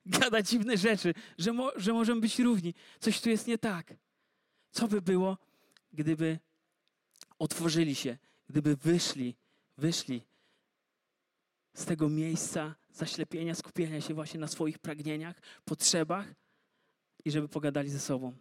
Gada 0.05 0.41
dziwne 0.41 0.77
rzeczy, 0.77 1.13
że, 1.37 1.53
mo, 1.53 1.71
że 1.75 1.93
możemy 1.93 2.21
być 2.21 2.39
równi. 2.39 2.73
Coś 2.99 3.21
tu 3.21 3.29
jest 3.29 3.47
nie 3.47 3.57
tak. 3.57 3.93
Co 4.71 4.87
by 4.87 5.01
było, 5.01 5.37
gdyby 5.93 6.39
otworzyli 7.39 7.95
się, 7.95 8.17
gdyby 8.49 8.75
wyszli, 8.75 9.35
wyszli 9.77 10.21
z 11.73 11.85
tego 11.85 12.09
miejsca 12.09 12.75
zaślepienia, 12.91 13.55
skupienia 13.55 14.01
się 14.01 14.13
właśnie 14.13 14.39
na 14.39 14.47
swoich 14.47 14.79
pragnieniach, 14.79 15.41
potrzebach 15.65 16.27
i 17.25 17.31
żeby 17.31 17.47
pogadali 17.47 17.89
ze 17.89 17.99
sobą. 17.99 18.33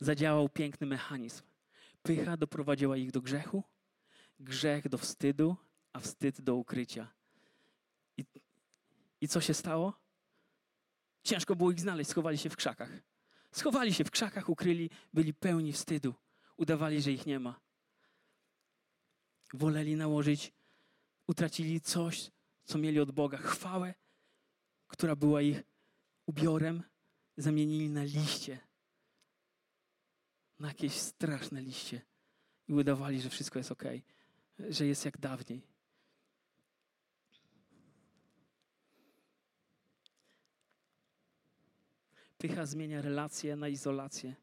Zadziałał 0.00 0.48
piękny 0.48 0.86
mechanizm. 0.86 1.42
Pycha 2.02 2.36
doprowadziła 2.36 2.96
ich 2.96 3.10
do 3.10 3.20
grzechu, 3.20 3.62
grzech 4.40 4.88
do 4.88 4.98
wstydu, 4.98 5.56
a 5.92 6.00
wstyd 6.00 6.40
do 6.40 6.54
ukrycia. 6.54 7.12
I, 8.16 8.24
i 9.20 9.28
co 9.28 9.40
się 9.40 9.54
stało? 9.54 9.92
Ciężko 11.22 11.56
było 11.56 11.70
ich 11.70 11.80
znaleźć, 11.80 12.10
schowali 12.10 12.38
się 12.38 12.50
w 12.50 12.56
krzakach. 12.56 12.90
Schowali 13.52 13.94
się 13.94 14.04
w 14.04 14.10
krzakach, 14.10 14.48
ukryli, 14.48 14.90
byli 15.12 15.34
pełni 15.34 15.72
wstydu. 15.72 16.14
Udawali, 16.56 17.02
że 17.02 17.12
ich 17.12 17.26
nie 17.26 17.40
ma. 17.40 17.60
Woleli 19.52 19.96
nałożyć, 19.96 20.52
utracili 21.26 21.80
coś, 21.80 22.30
co 22.64 22.78
mieli 22.78 23.00
od 23.00 23.10
Boga. 23.10 23.38
Chwałę, 23.38 23.94
która 24.86 25.16
była 25.16 25.42
ich 25.42 25.62
ubiorem, 26.26 26.82
zamienili 27.36 27.90
na 27.90 28.02
liście. 28.02 28.58
Na 30.58 30.68
jakieś 30.68 30.92
straszne 30.92 31.62
liście. 31.62 32.00
I 32.68 32.74
udawali, 32.74 33.20
że 33.20 33.30
wszystko 33.30 33.58
jest 33.58 33.72
ok, 33.72 33.82
że 34.58 34.86
jest 34.86 35.04
jak 35.04 35.18
dawniej. 35.18 35.62
Pycha 42.38 42.66
zmienia 42.66 43.02
relacje 43.02 43.56
na 43.56 43.68
izolację. 43.68 44.34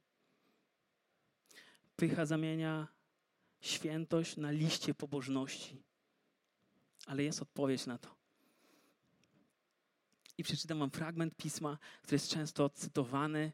Pycha 1.95 2.25
zamienia 2.25 2.87
świętość 3.59 4.37
na 4.37 4.51
liście 4.51 4.93
pobożności. 4.93 5.83
Ale 7.07 7.23
jest 7.23 7.41
odpowiedź 7.41 7.85
na 7.85 7.97
to. 7.97 8.09
I 10.37 10.43
przeczytam 10.43 10.79
wam 10.79 10.91
fragment 10.91 11.35
pisma, 11.35 11.77
który 12.01 12.15
jest 12.15 12.29
często 12.29 12.69
cytowany 12.69 13.51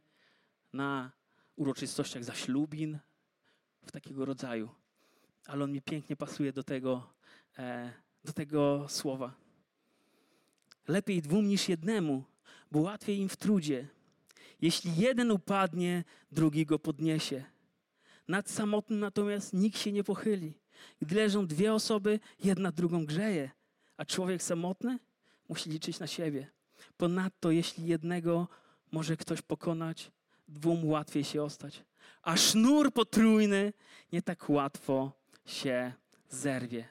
na 0.74 1.12
uroczystościach 1.56 2.24
zaślubin, 2.24 3.00
w 3.88 3.92
takiego 3.92 4.26
rodzaju. 4.26 4.70
Ale 5.46 5.64
on 5.64 5.72
mi 5.72 5.82
pięknie 5.82 6.16
pasuje 6.16 6.54
do 6.54 6.64
tego, 6.64 7.14
e, 7.58 7.94
do 8.24 8.34
tego 8.34 8.86
słowa. 8.90 9.34
Lepiej 10.88 11.22
dwóm 11.22 11.48
niż 11.48 11.70
jednemu, 11.70 12.24
bo 12.72 12.80
łatwiej 12.80 13.18
im 13.18 13.30
w 13.30 13.38
trudzie. 13.38 13.88
Jeśli 14.62 14.96
jeden 14.96 15.32
upadnie, 15.32 16.04
drugi 16.32 16.66
go 16.66 16.80
podniesie. 16.80 17.44
Nad 18.28 18.50
samotnym 18.50 19.00
natomiast 19.00 19.54
nikt 19.54 19.80
się 19.80 19.92
nie 19.92 20.04
pochyli. 20.04 20.54
Gdy 21.02 21.16
leżą 21.16 21.48
dwie 21.48 21.74
osoby, 21.74 22.20
jedna 22.44 22.72
drugą 22.72 23.06
grzeje, 23.06 23.52
a 23.98 24.06
człowiek 24.06 24.44
samotny 24.44 25.00
musi 25.50 25.70
liczyć 25.70 26.00
na 26.00 26.08
siebie. 26.08 26.48
Ponadto, 26.98 27.52
jeśli 27.52 27.88
jednego 27.88 28.48
może 28.92 29.18
ktoś 29.18 29.42
pokonać, 29.42 30.12
dwóm 30.48 30.86
łatwiej 30.86 31.24
się 31.24 31.44
ostać. 31.44 31.84
A 32.22 32.38
sznur 32.38 32.94
potrójny 32.94 33.74
nie 34.12 34.22
tak 34.22 34.50
łatwo 34.50 35.12
się 35.46 35.94
zerwie. 36.30 36.88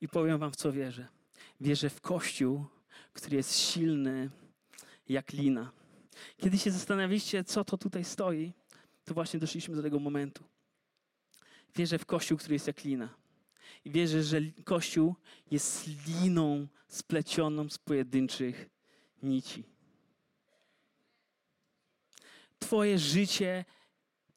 I 0.00 0.08
powiem 0.08 0.38
wam, 0.38 0.52
w 0.52 0.56
co 0.56 0.72
wierzę. 0.72 1.08
Wierzę 1.60 1.90
w 1.90 2.00
Kościół, 2.00 2.64
który 3.12 3.36
jest 3.36 3.58
silny 3.58 4.30
jak 5.08 5.32
lina. 5.32 5.72
Kiedy 6.36 6.58
się 6.58 6.70
zastanawialiście, 6.70 7.44
co 7.44 7.64
to 7.64 7.78
tutaj 7.78 8.04
stoi, 8.04 8.52
to 9.04 9.14
właśnie 9.14 9.40
doszliśmy 9.40 9.76
do 9.76 9.82
tego 9.82 9.98
momentu. 9.98 10.44
Wierzę 11.76 11.98
w 11.98 12.06
Kościół, 12.06 12.38
który 12.38 12.54
jest 12.54 12.66
jak 12.66 12.84
lina. 12.84 13.08
I 13.84 13.90
wierzę, 13.90 14.22
że 14.22 14.40
Kościół 14.64 15.14
jest 15.50 15.86
liną 16.06 16.66
splecioną 16.88 17.68
z 17.68 17.78
pojedynczych 17.78 18.70
nici. 19.22 19.64
Twoje 22.58 22.98
życie, 22.98 23.64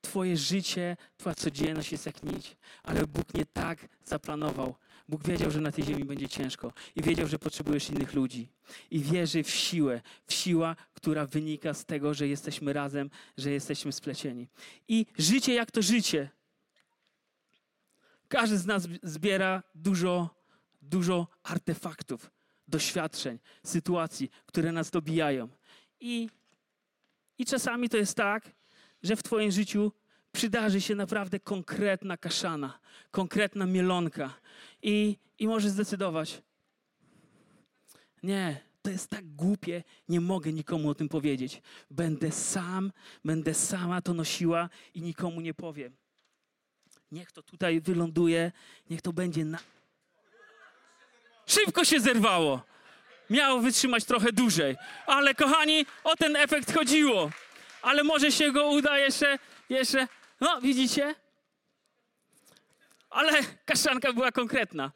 Twoje 0.01 0.37
życie, 0.37 0.97
Twoja 1.17 1.35
codzienność 1.35 1.91
jest 1.91 2.05
jak 2.05 2.23
nić, 2.23 2.57
ale 2.83 3.07
Bóg 3.07 3.33
nie 3.33 3.45
tak 3.45 3.87
zaplanował. 4.05 4.75
Bóg 5.09 5.27
wiedział, 5.27 5.51
że 5.51 5.61
na 5.61 5.71
tej 5.71 5.83
ziemi 5.83 6.05
będzie 6.05 6.29
ciężko 6.29 6.73
i 6.95 7.01
wiedział, 7.01 7.27
że 7.27 7.39
potrzebujesz 7.39 7.89
innych 7.89 8.13
ludzi. 8.13 8.49
I 8.91 8.99
wierzy 8.99 9.43
w 9.43 9.49
siłę, 9.49 10.01
w 10.25 10.33
siła, 10.33 10.75
która 10.93 11.25
wynika 11.25 11.73
z 11.73 11.85
tego, 11.85 12.13
że 12.13 12.27
jesteśmy 12.27 12.73
razem, 12.73 13.09
że 13.37 13.51
jesteśmy 13.51 13.91
splecieni. 13.91 14.47
I 14.87 15.05
życie 15.17 15.53
jak 15.53 15.71
to 15.71 15.81
życie. 15.81 16.29
Każdy 18.29 18.57
z 18.57 18.65
nas 18.65 18.87
zbiera 19.03 19.63
dużo, 19.75 20.29
dużo 20.81 21.27
artefaktów, 21.43 22.31
doświadczeń, 22.67 23.39
sytuacji, 23.63 24.29
które 24.45 24.71
nas 24.71 24.91
dobijają. 24.91 25.49
I 25.99 26.29
I 27.39 27.45
czasami 27.45 27.89
to 27.89 27.97
jest 27.97 28.15
tak, 28.15 28.51
że 29.03 29.15
w 29.15 29.23
Twoim 29.23 29.51
życiu 29.51 29.91
przydarzy 30.31 30.81
się 30.81 30.95
naprawdę 30.95 31.39
konkretna 31.39 32.17
kaszana, 32.17 32.79
konkretna 33.11 33.65
mielonka 33.65 34.33
i, 34.83 35.17
i 35.39 35.47
możesz 35.47 35.71
zdecydować. 35.71 36.41
Nie, 38.23 38.61
to 38.81 38.89
jest 38.89 39.09
tak 39.09 39.25
głupie, 39.35 39.83
nie 40.09 40.21
mogę 40.21 40.53
nikomu 40.53 40.89
o 40.89 40.95
tym 40.95 41.09
powiedzieć. 41.09 41.61
Będę 41.91 42.31
sam, 42.31 42.91
będę 43.25 43.53
sama 43.53 44.01
to 44.01 44.13
nosiła 44.13 44.69
i 44.93 45.01
nikomu 45.01 45.41
nie 45.41 45.53
powiem. 45.53 45.95
Niech 47.11 47.31
to 47.31 47.43
tutaj 47.43 47.81
wyląduje, 47.81 48.51
niech 48.89 49.01
to 49.01 49.13
będzie 49.13 49.45
na. 49.45 49.59
Szybko 51.45 51.85
się 51.85 51.99
zerwało. 51.99 52.61
Miało 53.29 53.59
wytrzymać 53.59 54.05
trochę 54.05 54.31
dłużej. 54.31 54.75
Ale 55.05 55.35
kochani, 55.35 55.85
o 56.03 56.15
ten 56.15 56.35
efekt 56.35 56.73
chodziło. 56.73 57.31
Ale 57.81 58.03
może 58.03 58.31
się 58.31 58.51
go 58.51 58.67
uda 58.67 58.97
jeszcze, 58.97 59.39
jeszcze. 59.69 60.07
No, 60.41 60.61
widzicie? 60.61 61.15
Ale 63.09 63.31
kaszanka 63.65 64.13
była 64.13 64.31
konkretna. 64.31 64.91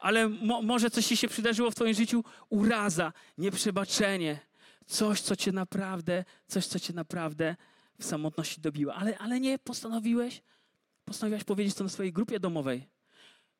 Ale 0.00 0.28
mo, 0.28 0.62
może 0.62 0.90
coś 0.90 1.06
ci 1.06 1.16
się 1.16 1.28
przydarzyło 1.28 1.70
w 1.70 1.74
twoim 1.74 1.94
życiu? 1.94 2.24
Uraza, 2.48 3.12
nieprzebaczenie. 3.38 4.38
Coś, 4.86 5.20
co 5.20 5.36
cię 5.36 5.52
naprawdę, 5.52 6.24
coś, 6.46 6.66
co 6.66 6.80
cię 6.80 6.92
naprawdę 6.92 7.56
w 7.98 8.04
samotności 8.04 8.60
dobiło. 8.60 8.94
Ale, 8.94 9.18
ale 9.18 9.40
nie 9.40 9.58
postanowiłeś? 9.58 10.42
Postanowiłaś 11.06 11.44
powiedzieć 11.44 11.74
to 11.74 11.84
na 11.84 11.90
swojej 11.90 12.12
grupie 12.12 12.40
domowej. 12.40 12.88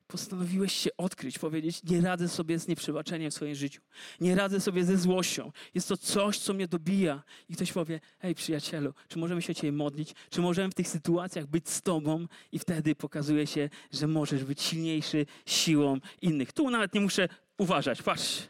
Postanowiłeś 0.07 0.73
się 0.73 0.89
odkryć, 0.97 1.39
powiedzieć: 1.39 1.83
Nie 1.83 2.01
radzę 2.01 2.29
sobie 2.29 2.59
z 2.59 2.67
nieprzebaczeniem 2.67 3.31
w 3.31 3.33
swoim 3.33 3.55
życiu. 3.55 3.81
Nie 4.21 4.35
radzę 4.35 4.59
sobie 4.59 4.85
ze 4.85 4.97
złością. 4.97 5.51
Jest 5.73 5.87
to 5.87 5.97
coś, 5.97 6.39
co 6.39 6.53
mnie 6.53 6.67
dobija. 6.67 7.23
I 7.49 7.55
ktoś 7.55 7.71
powie: 7.71 7.99
Hej, 8.19 8.35
przyjacielu, 8.35 8.93
czy 9.07 9.19
możemy 9.19 9.41
się 9.41 9.51
o 9.51 9.53
Ciebie 9.53 9.71
modlić? 9.71 10.13
Czy 10.29 10.41
możemy 10.41 10.71
w 10.71 10.73
tych 10.73 10.87
sytuacjach 10.87 11.47
być 11.47 11.69
z 11.69 11.81
Tobą? 11.81 12.27
I 12.51 12.59
wtedy 12.59 12.95
pokazuje 12.95 13.47
się, 13.47 13.69
że 13.91 14.07
możesz 14.07 14.43
być 14.43 14.61
silniejszy 14.61 15.25
siłą 15.45 15.99
innych. 16.21 16.53
Tu 16.53 16.69
nawet 16.69 16.93
nie 16.93 17.01
muszę 17.01 17.29
uważać. 17.57 18.01
Patrz. 18.01 18.47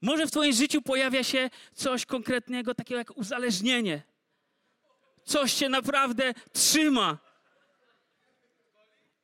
Może 0.00 0.26
w 0.26 0.30
Twoim 0.30 0.52
życiu 0.52 0.82
pojawia 0.82 1.24
się 1.24 1.50
coś 1.74 2.06
konkretnego, 2.06 2.74
takiego 2.74 2.98
jak 2.98 3.16
uzależnienie. 3.16 4.11
Coś 5.24 5.54
cię 5.54 5.68
naprawdę 5.68 6.34
trzyma. 6.52 7.18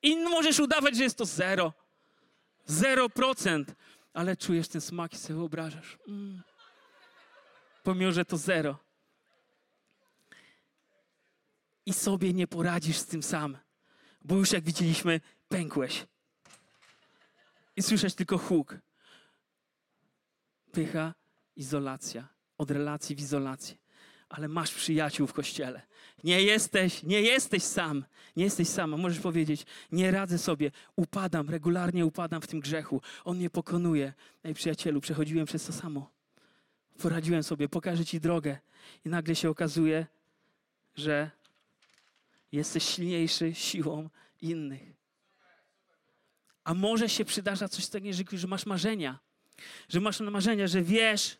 I 0.03 0.17
możesz 0.17 0.61
udawać, 0.61 0.97
że 0.97 1.03
jest 1.03 1.19
to 1.19 1.25
zero. 1.25 1.73
Zero 2.67 3.09
procent. 3.09 3.75
Ale 4.13 4.37
czujesz 4.37 4.69
ten 4.69 4.81
smak 4.81 5.13
i 5.13 5.17
sobie 5.17 5.39
wyobrażasz. 5.39 5.99
Mm. 6.09 6.43
Pomimo, 7.83 8.13
że 8.13 8.25
to 8.25 8.37
zero. 8.37 8.79
I 11.87 11.93
sobie 11.93 12.33
nie 12.33 12.47
poradzisz 12.47 12.97
z 12.97 13.07
tym 13.07 13.23
sam. 13.23 13.59
Bo 14.23 14.37
już 14.37 14.53
jak 14.53 14.65
widzieliśmy, 14.65 15.21
pękłeś. 15.49 16.07
I 17.77 17.83
słyszeć 17.83 18.15
tylko 18.15 18.39
huk. 18.39 18.75
Pycha, 20.73 21.15
izolacja. 21.57 22.29
Od 22.59 22.71
relacji 22.71 23.17
w 23.17 23.21
izolację 23.21 23.77
ale 24.29 24.49
masz 24.49 24.75
przyjaciół 24.75 25.27
w 25.27 25.33
kościele. 25.33 25.83
Nie 26.24 26.42
jesteś, 26.42 27.02
nie 27.02 27.20
jesteś 27.22 27.62
sam. 27.62 28.04
Nie 28.37 28.44
jesteś 28.44 28.68
sama. 28.68 28.96
Możesz 28.96 29.20
powiedzieć, 29.20 29.66
nie 29.92 30.11
radzę 30.11 30.38
sobie, 30.38 30.70
upadam, 30.96 31.50
regularnie 31.50 32.07
upadam 32.07 32.40
w 32.42 32.46
tym 32.46 32.61
grzechu. 32.61 33.02
On 33.24 33.37
mnie 33.37 33.50
pokonuje. 33.50 34.12
Ej, 34.44 34.54
przyjacielu, 34.54 35.00
przechodziłem 35.00 35.46
przez 35.46 35.64
to 35.64 35.72
samo. 35.72 36.11
Poradziłem 36.98 37.42
sobie, 37.42 37.68
pokażę 37.68 38.04
ci 38.04 38.20
drogę. 38.20 38.59
I 39.04 39.09
nagle 39.09 39.35
się 39.35 39.50
okazuje, 39.50 40.07
że 40.96 41.31
jesteś 42.52 42.83
silniejszy 42.83 43.54
siłą 43.54 44.11
innych. 44.40 44.98
A 46.64 46.74
może 46.74 47.09
się 47.09 47.24
przydarza 47.24 47.68
coś 47.68 47.88
takiego, 47.88 48.16
że 48.33 48.46
masz 48.46 48.66
marzenia. 48.66 49.18
Że 49.88 50.00
masz 50.00 50.20
marzenia, 50.20 50.66
że 50.66 50.83
wiesz, 50.83 51.37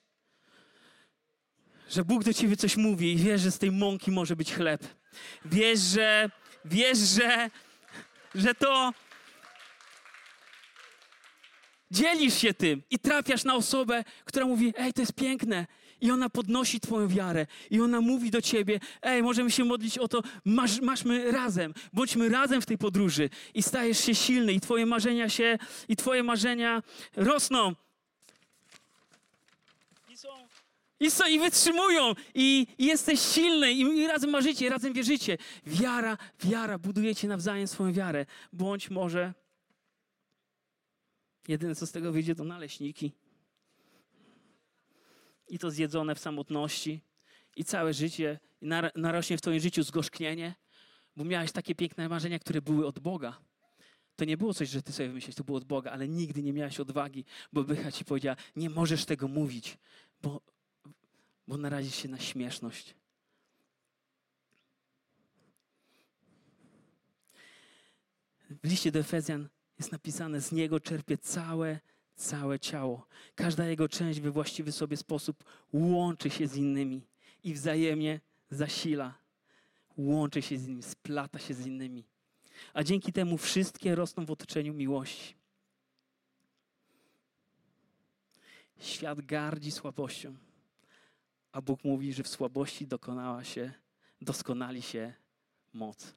że 1.89 2.05
Bóg 2.05 2.25
do 2.25 2.35
ciebie 2.35 2.57
coś 2.57 2.77
mówi 2.77 3.13
i 3.13 3.17
wiesz, 3.17 3.41
że 3.41 3.51
z 3.51 3.59
tej 3.59 3.73
mąki 3.73 4.11
może 4.11 4.37
być 4.37 4.55
chleb. 4.55 4.85
Wiesz, 5.45 5.81
że, 5.81 6.31
wiesz, 6.65 6.99
że, 6.99 7.51
że 8.35 8.55
to 8.55 8.93
dzielisz 11.91 12.35
się 12.35 12.55
tym 12.55 12.83
i 12.91 12.99
trafiasz 12.99 13.45
na 13.45 13.55
osobę, 13.55 14.05
która 14.25 14.47
mówi, 14.47 14.75
ej, 14.77 14.93
to 14.93 15.03
jest 15.03 15.13
piękne. 15.13 15.67
I 16.01 16.11
ona 16.11 16.31
podnosi 16.31 16.81
twoją 16.81 17.09
wiarę. 17.09 17.47
I 17.71 17.81
ona 17.81 18.01
mówi 18.01 18.31
do 18.31 18.43
ciebie, 18.43 18.81
ej, 19.03 19.23
możemy 19.23 19.51
się 19.51 19.65
modlić 19.65 19.99
o 19.99 20.09
to, 20.09 20.23
masz, 20.45 20.81
maszmy 20.81 21.33
razem, 21.33 21.75
bądźmy 21.93 22.29
razem 22.29 22.61
w 22.61 22.67
tej 22.67 22.79
podróży. 22.79 23.31
I 23.55 23.63
stajesz 23.63 24.05
się 24.05 24.15
silny 24.15 24.53
i 24.53 24.61
twoje 24.61 24.87
marzenia 24.87 25.29
się, 25.29 25.59
i 25.89 25.97
twoje 25.97 26.23
marzenia 26.23 26.83
rosną. 27.17 27.75
I, 31.01 31.11
co, 31.11 31.29
I 31.29 31.39
wytrzymują, 31.39 32.15
i, 32.35 32.67
i 32.79 32.85
jesteś 32.85 33.21
silny, 33.21 33.73
i, 33.73 33.81
i 33.81 34.07
razem 34.07 34.31
marzycie, 34.31 34.69
razem 34.69 34.93
wierzycie. 34.93 35.39
Wiara, 35.67 36.19
wiara, 36.45 36.79
budujecie 36.79 37.29
nawzajem 37.29 37.69
swoją 37.69 37.93
wiarę. 37.93 38.27
Bądź 38.53 38.91
może 38.91 39.35
jedyne, 41.49 41.75
co 41.75 41.87
z 41.87 41.93
tego 41.93 42.13
wyjdzie, 42.13 42.35
to 42.35 42.45
naleśniki. 42.45 43.13
I 45.49 45.59
to 45.59 45.71
zjedzone 45.71 46.15
w 46.15 46.19
samotności. 46.19 47.01
I 47.57 47.65
całe 47.65 47.95
życie, 47.95 48.39
i 48.63 48.67
narośnie 48.95 49.39
w 49.39 49.41
twoim 49.41 49.61
życiu 49.61 49.83
zgorzknienie, 49.83 50.55
bo 51.17 51.25
miałeś 51.25 51.53
takie 51.53 51.75
piękne 51.75 52.09
marzenia, 52.09 52.39
które 52.39 52.63
były 52.63 52.87
od 52.87 52.99
Boga. 52.99 53.39
To 54.17 54.25
nie 54.25 54.37
było 54.37 54.55
coś, 54.55 54.69
że 54.69 54.83
ty 54.83 54.93
sobie 54.93 55.09
wymyśliłeś, 55.09 55.37
to 55.37 55.45
było 55.45 55.59
od 55.59 55.65
Boga, 55.65 55.91
ale 55.91 56.09
nigdy 56.09 56.43
nie 56.43 56.53
miałeś 56.53 56.81
odwagi, 56.81 57.25
bo 57.53 57.65
Bycha 57.65 57.93
ci 57.93 58.05
powiedziała, 58.05 58.37
nie 58.57 58.71
możesz 58.71 59.05
tego 59.05 59.29
mówić, 59.29 59.79
bo 60.23 60.41
bo 61.49 61.57
narazisz 61.57 61.95
się 61.95 62.09
na 62.09 62.19
śmieszność. 62.19 62.95
W 68.51 68.71
liście 68.71 68.93
do 68.93 68.99
Efezjan 68.99 69.49
jest 69.79 69.93
napisane, 69.93 70.41
z 70.41 70.53
niego 70.53 70.81
czerpie 70.81 71.19
całe, 71.19 71.81
całe 72.17 72.61
ciało. 72.61 73.07
Każda 73.35 73.67
jego 73.67 73.89
część 73.89 74.21
we 74.21 74.31
właściwy 74.31 74.73
sobie 74.73 74.97
sposób 74.97 75.45
łączy 75.73 76.31
się 76.31 76.49
z 76.49 76.57
innymi 76.57 77.07
i 77.45 77.55
wzajemnie 77.55 78.21
zasila. 78.51 79.19
Łączy 79.97 80.43
się 80.43 80.59
z 80.59 80.65
innymi, 80.65 80.83
splata 80.83 81.39
się 81.39 81.55
z 81.55 81.67
innymi. 81.67 82.05
A 82.75 82.85
dzięki 82.85 83.13
temu 83.13 83.39
wszystkie 83.39 83.95
rosną 83.95 84.27
w 84.27 84.31
otoczeniu 84.31 84.75
miłości. 84.75 85.35
Świat 88.79 89.21
gardzi 89.21 89.71
słabością 89.71 90.48
a 91.53 91.63
Bóg 91.63 91.85
mówi, 91.85 92.13
że 92.13 92.23
w 92.23 92.29
słabości 92.29 92.87
dokonała 92.87 93.45
się, 93.45 93.73
doskonali 94.21 94.83
się 94.83 95.13
moc. 95.73 96.15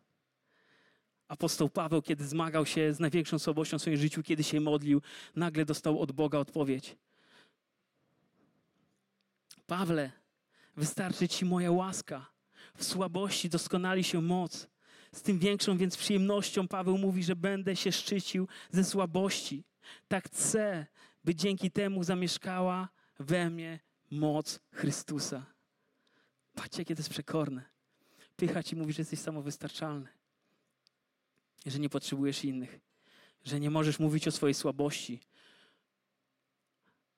Apostoł 1.28 1.70
Paweł, 1.70 2.02
kiedy 2.02 2.28
zmagał 2.28 2.66
się 2.66 2.94
z 2.94 3.00
największą 3.00 3.40
słabością 3.40 3.78
w 3.78 3.82
swoim 3.82 3.98
życiu, 3.98 4.24
kiedy 4.24 4.44
się 4.44 4.60
modlił, 4.60 5.02
nagle 5.36 5.66
dostał 5.66 6.00
od 6.00 6.12
Boga 6.12 6.40
odpowiedź. 6.40 6.96
Pawle, 9.68 10.12
wystarczy 10.78 11.28
Ci 11.28 11.46
moja 11.46 11.72
łaska. 11.72 12.32
W 12.78 12.84
słabości 12.84 13.50
doskonali 13.50 14.04
się 14.04 14.22
moc. 14.22 14.68
Z 15.12 15.22
tym 15.22 15.40
większą 15.40 15.78
więc 15.78 15.98
przyjemnością 15.98 16.68
Paweł 16.68 16.98
mówi, 16.98 17.24
że 17.24 17.36
będę 17.36 17.76
się 17.76 17.92
szczycił 17.92 18.48
ze 18.72 18.84
słabości. 18.84 19.64
Tak 20.08 20.26
chcę, 20.26 20.86
by 21.24 21.36
dzięki 21.36 21.72
temu 21.72 22.04
zamieszkała 22.04 22.90
we 23.20 23.50
mnie 23.50 23.80
moc 24.12 24.60
Chrystusa. 24.72 25.46
Patrzcie, 26.56 26.82
jakie 26.82 26.96
to 26.96 27.00
jest 27.00 27.10
przekorne. 27.10 27.64
Pycha 28.36 28.64
ci 28.64 28.76
mówi, 28.76 28.94
że 28.94 29.02
jesteś 29.02 29.20
samowystarczalny, 29.20 30.10
że 31.66 31.80
nie 31.80 31.90
potrzebujesz 31.90 32.46
innych, 32.46 32.80
że 33.44 33.60
nie 33.60 33.70
możesz 33.70 34.00
mówić 34.00 34.28
o 34.28 34.32
swojej 34.32 34.54
słabości. 34.54 35.20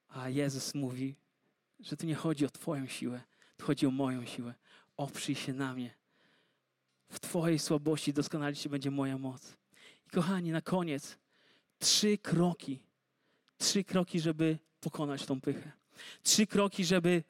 A 0.08 0.29
Jezus 0.29 0.75
mówi, 0.75 1.15
że 1.79 1.97
tu 1.97 2.06
nie 2.06 2.15
chodzi 2.15 2.45
o 2.45 2.49
Twoją 2.49 2.88
siłę, 2.88 3.21
tu 3.58 3.65
chodzi 3.65 3.88
o 3.88 3.91
moją 3.91 4.25
siłę. 4.25 4.53
Oprzyj 4.97 5.36
się 5.36 5.53
na 5.53 5.73
mnie. 5.73 5.95
W 7.10 7.19
Twojej 7.19 7.60
słabości 7.60 8.13
doskonalić 8.13 8.60
się 8.60 8.69
będzie 8.69 8.91
moja 8.91 9.17
moc. 9.17 9.58
I 10.08 10.10
kochani, 10.10 10.51
na 10.51 10.62
koniec 10.62 11.17
trzy 11.79 12.17
kroki. 12.17 12.79
Trzy 13.58 13.84
kroki, 13.84 14.19
żeby 14.19 14.60
pokonać 14.79 15.25
tą 15.25 15.41
pychę. 15.41 15.71
Trzy 16.23 16.47
kroki, 16.47 16.86
żeby, 16.86 17.23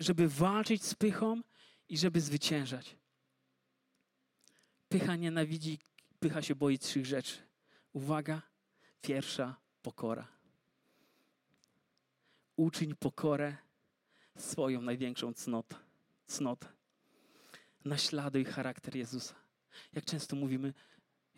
żeby 0.00 0.28
walczyć 0.28 0.84
z 0.84 0.94
pychą 0.94 1.42
i 1.88 1.98
żeby 1.98 2.20
zwyciężać. 2.20 2.96
Pycha 4.88 5.16
nienawidzi, 5.16 5.78
pycha 6.20 6.42
się 6.42 6.54
boi 6.54 6.78
trzech 6.78 7.06
rzeczy. 7.06 7.36
Uwaga, 7.92 8.42
pierwsza 9.02 9.56
pokora. 9.82 10.28
Uczyń 12.56 12.94
pokorę 12.94 13.56
swoją 14.36 14.82
największą 14.82 15.34
cnotę. 15.34 15.76
cnotę. 16.26 16.66
Naśladuj 17.84 18.44
charakter 18.44 18.96
Jezusa. 18.96 19.34
Jak 19.92 20.04
często 20.04 20.36
mówimy, 20.36 20.74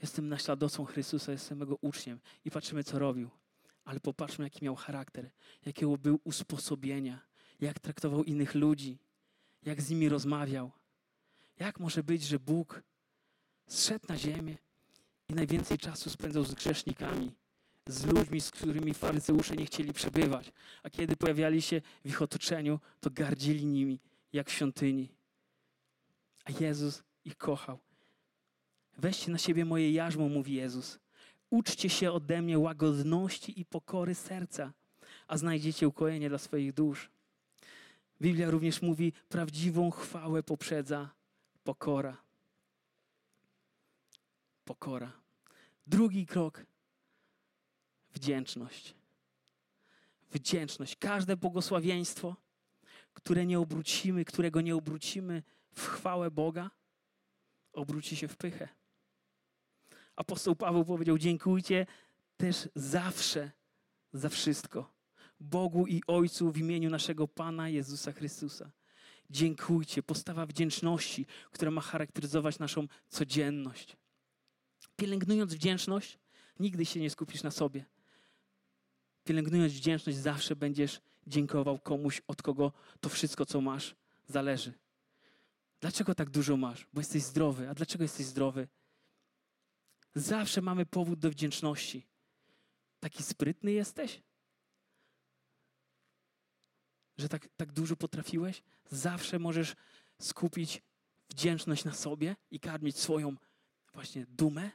jestem 0.03 0.29
naśladowcą 0.29 0.85
Chrystusa, 0.85 1.33
jestem 1.33 1.61
Jego 1.61 1.77
uczniem 1.81 2.21
i 2.45 2.51
patrzymy, 2.51 2.85
co 2.85 2.99
robił. 2.99 3.31
Ale 3.85 4.01
popatrzmy, 4.01 4.45
jaki 4.45 4.65
miał 4.65 4.77
charakter, 4.77 5.31
jakiego 5.67 5.99
był 5.99 6.21
usposobienia, 6.25 7.21
jak 7.61 7.79
traktował 7.79 8.25
innych 8.25 8.55
ludzi, 8.55 8.99
jak 9.63 9.83
z 9.83 9.91
nimi 9.91 10.09
rozmawiał. 10.09 10.71
Jak 11.59 11.81
może 11.81 12.03
być, 12.03 12.23
że 12.23 12.39
Bóg 12.39 12.83
zszedł 13.67 14.07
na 14.09 14.19
ziemię 14.19 14.57
i 15.29 15.35
najwięcej 15.35 15.79
czasu 15.79 16.11
spędzał 16.11 16.45
z 16.45 16.55
grzesznikami, 16.55 17.33
z 17.87 18.07
ludźmi, 18.07 18.41
z 18.41 18.51
którymi 18.51 18.95
faryzeusze 18.95 19.57
nie 19.57 19.67
chcieli 19.67 19.93
przebywać, 19.93 20.53
a 20.83 20.91
kiedy 20.91 21.17
pojawiali 21.17 21.63
się 21.63 21.81
w 22.05 22.09
ich 22.09 22.23
otoczeniu, 22.23 22.81
to 23.01 23.11
gardzili 23.11 23.67
nimi, 23.67 24.01
jak 24.33 24.51
w 24.51 24.53
świątyni. 24.53 25.09
A 26.45 26.51
Jezus 26.61 27.03
ich 27.25 27.37
kochał. 27.37 27.79
Weźcie 28.99 29.33
na 29.33 29.39
siebie 29.39 29.65
moje 29.65 29.93
jarzmo, 29.93 30.29
mówi 30.29 30.55
Jezus. 30.55 30.99
Uczcie 31.53 31.91
się 31.91 32.13
ode 32.13 32.43
mnie 32.43 32.59
łagodności 32.59 33.61
i 33.61 33.65
pokory 33.65 34.15
serca, 34.15 34.73
a 35.27 35.37
znajdziecie 35.37 35.89
ukojenie 35.89 36.29
dla 36.29 36.39
swoich 36.39 36.73
dusz. 36.73 37.11
Biblia 38.21 38.51
również 38.51 38.83
mówi, 38.83 39.13
prawdziwą 39.29 39.91
chwałę 39.91 40.43
poprzedza 40.43 41.11
pokora. 41.65 42.17
Pokora. 44.65 45.13
Drugi 45.87 46.27
krok 46.27 46.67
wdzięczność. 48.15 48.95
Wdzięczność. 50.31 50.97
Każde 50.97 51.37
błogosławieństwo, 51.37 52.37
które 53.15 53.47
nie 53.47 53.61
obrócimy, 53.61 54.25
którego 54.25 54.61
nie 54.61 54.77
obrócimy 54.77 55.43
w 55.73 55.87
chwałę 55.87 56.31
Boga, 56.31 56.71
obróci 57.73 58.17
się 58.17 58.29
w 58.29 58.37
pychę. 58.37 58.82
Apostoł 60.17 60.57
Paweł 60.57 60.85
powiedział: 60.85 61.19
Dziękujcie 61.19 61.87
też 62.37 62.69
zawsze 62.75 63.51
za 64.13 64.29
wszystko 64.29 64.93
Bogu 65.41 65.87
i 65.87 66.03
Ojcu 66.07 66.53
w 66.53 66.59
imieniu 66.59 66.91
naszego 66.91 67.29
Pana 67.29 67.69
Jezusa 67.69 68.13
Chrystusa. 68.13 68.71
Dziękujcie. 69.31 70.03
Postawa 70.03 70.47
wdzięczności, 70.47 71.27
która 71.51 71.71
ma 71.71 71.81
charakteryzować 71.81 72.59
naszą 72.59 72.89
codzienność. 73.09 73.97
Pielęgnując 74.97 75.55
wdzięczność, 75.55 76.19
nigdy 76.61 76.85
się 76.85 77.01
nie 77.01 77.11
skupisz 77.11 77.43
na 77.43 77.51
sobie. 77.51 77.85
Pielęgnując 79.25 79.73
wdzięczność, 79.73 80.19
zawsze 80.19 80.57
będziesz 80.57 81.01
dziękował 81.27 81.79
komuś, 81.79 82.23
od 82.27 82.43
kogo 82.43 82.73
to 83.01 83.09
wszystko, 83.09 83.47
co 83.47 83.61
masz, 83.61 83.95
zależy. 84.29 84.73
Dlaczego 85.81 86.15
tak 86.15 86.31
dużo 86.31 86.57
masz? 86.57 86.87
Bo 86.93 87.01
jesteś 87.01 87.23
zdrowy. 87.23 87.69
A 87.69 87.75
dlaczego 87.75 88.05
jesteś 88.05 88.27
zdrowy? 88.27 88.69
Zawsze 90.15 90.63
mamy 90.63 90.87
powód 90.87 91.19
do 91.19 91.31
wdzięczności. 91.31 92.07
Taki 93.01 93.23
sprytny 93.23 93.73
jesteś? 93.73 94.23
Że 97.19 97.29
tak, 97.29 97.49
tak 97.57 97.73
dużo 97.73 97.97
potrafiłeś? 97.97 98.63
Zawsze 98.91 99.39
możesz 99.39 99.75
skupić 100.21 100.83
wdzięczność 101.31 101.85
na 101.85 101.93
sobie 101.93 102.37
i 102.51 102.61
karmić 102.61 102.99
swoją 102.99 103.37
właśnie 103.95 104.27
dumę, 104.29 104.71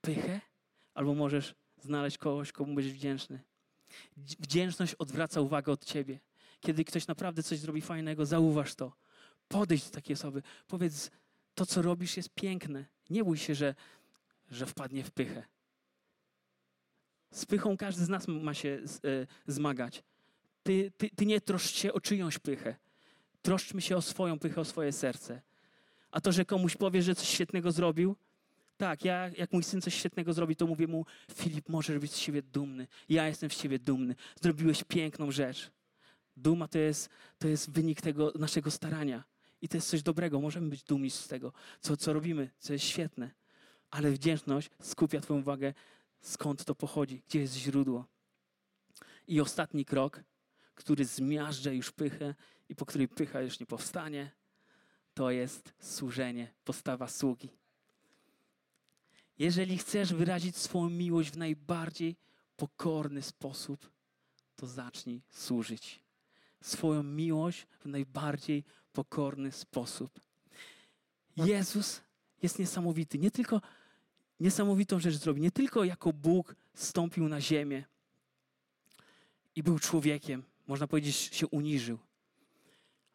pychę, 0.00 0.40
albo 0.94 1.14
możesz 1.14 1.54
znaleźć 1.82 2.18
kogoś, 2.18 2.52
komu 2.52 2.74
będziesz 2.74 2.92
wdzięczny. 2.92 3.40
Wdzięczność 4.16 4.94
odwraca 4.94 5.40
uwagę 5.40 5.72
od 5.72 5.84
ciebie. 5.84 6.20
Kiedy 6.60 6.84
ktoś 6.84 7.06
naprawdę 7.06 7.42
coś 7.42 7.58
zrobi 7.58 7.82
fajnego, 7.82 8.26
zauważ 8.26 8.74
to. 8.74 8.92
Podejdź 9.48 9.84
do 9.84 9.90
takiej 9.90 10.14
osoby. 10.14 10.42
Powiedz, 10.66 11.10
to 11.54 11.66
co 11.66 11.82
robisz 11.82 12.16
jest 12.16 12.34
piękne. 12.34 12.84
Nie 13.10 13.24
bój 13.24 13.38
się, 13.38 13.54
że, 13.54 13.74
że 14.52 14.66
wpadnie 14.66 15.04
w 15.04 15.10
pychę. 15.10 15.42
Z 17.30 17.46
pychą 17.46 17.76
każdy 17.76 18.04
z 18.04 18.08
nas 18.08 18.28
ma 18.28 18.54
się 18.54 18.78
e, 19.04 19.26
zmagać. 19.46 20.02
Ty, 20.62 20.92
ty, 20.96 21.10
ty 21.16 21.26
nie 21.26 21.40
troszcz 21.40 21.76
się 21.76 21.92
o 21.92 22.00
czyjąś 22.00 22.38
pychę. 22.38 22.76
Troszczmy 23.42 23.80
się 23.80 23.96
o 23.96 24.02
swoją 24.02 24.38
pychę, 24.38 24.60
o 24.60 24.64
swoje 24.64 24.92
serce. 24.92 25.42
A 26.10 26.20
to, 26.20 26.32
że 26.32 26.44
komuś 26.44 26.76
powie, 26.76 27.02
że 27.02 27.14
coś 27.14 27.28
świetnego 27.28 27.72
zrobił, 27.72 28.16
tak, 28.76 29.04
ja, 29.04 29.30
jak 29.36 29.52
mój 29.52 29.62
syn 29.62 29.80
coś 29.80 29.94
świetnego 29.94 30.32
zrobi, 30.32 30.56
to 30.56 30.66
mówię 30.66 30.86
mu, 30.86 31.06
Filip, 31.34 31.68
możesz 31.68 31.98
być 31.98 32.12
z 32.12 32.16
siebie 32.16 32.42
dumny. 32.42 32.86
Ja 33.08 33.28
jestem 33.28 33.50
z 33.50 33.58
siebie 33.58 33.78
dumny. 33.78 34.14
Zrobiłeś 34.40 34.84
piękną 34.84 35.30
rzecz. 35.30 35.70
Duma 36.36 36.68
to 36.68 36.78
jest, 36.78 37.08
to 37.38 37.48
jest 37.48 37.70
wynik 37.70 38.00
tego 38.00 38.32
naszego 38.38 38.70
starania. 38.70 39.24
I 39.62 39.68
to 39.68 39.76
jest 39.76 39.88
coś 39.88 40.02
dobrego. 40.02 40.40
Możemy 40.40 40.68
być 40.68 40.82
dumni 40.82 41.10
z 41.10 41.28
tego, 41.28 41.52
co, 41.80 41.96
co 41.96 42.12
robimy, 42.12 42.50
co 42.58 42.72
jest 42.72 42.84
świetne. 42.84 43.30
Ale 43.92 44.10
wdzięczność 44.10 44.70
skupia 44.82 45.20
Twoją 45.20 45.40
uwagę, 45.40 45.74
skąd 46.20 46.64
to 46.64 46.74
pochodzi, 46.74 47.22
gdzie 47.28 47.40
jest 47.40 47.54
źródło. 47.54 48.06
I 49.28 49.40
ostatni 49.40 49.84
krok, 49.84 50.20
który 50.74 51.04
zmiażdża 51.04 51.72
już 51.72 51.92
pychę 51.92 52.34
i 52.68 52.74
po 52.74 52.86
której 52.86 53.08
pycha 53.08 53.40
już 53.40 53.60
nie 53.60 53.66
powstanie, 53.66 54.30
to 55.14 55.30
jest 55.30 55.74
służenie, 55.80 56.54
postawa 56.64 57.08
sługi. 57.08 57.48
Jeżeli 59.38 59.78
chcesz 59.78 60.14
wyrazić 60.14 60.56
swoją 60.56 60.90
miłość 60.90 61.30
w 61.30 61.36
najbardziej 61.36 62.16
pokorny 62.56 63.22
sposób, 63.22 63.90
to 64.56 64.66
zacznij 64.66 65.22
służyć. 65.30 66.00
Swoją 66.60 67.02
miłość 67.02 67.66
w 67.80 67.86
najbardziej 67.86 68.64
pokorny 68.92 69.52
sposób. 69.52 70.20
Jezus 71.36 72.00
jest 72.42 72.58
niesamowity. 72.58 73.18
Nie 73.18 73.30
tylko 73.30 73.60
niesamowitą 74.42 75.00
rzecz 75.00 75.14
zrobił, 75.14 75.42
nie 75.42 75.50
tylko 75.50 75.84
jako 75.84 76.12
Bóg 76.12 76.56
stąpił 76.74 77.28
na 77.28 77.40
ziemię 77.40 77.84
i 79.56 79.62
był 79.62 79.78
człowiekiem, 79.78 80.42
można 80.66 80.86
powiedzieć, 80.86 81.16
się 81.16 81.46
uniżył, 81.46 81.98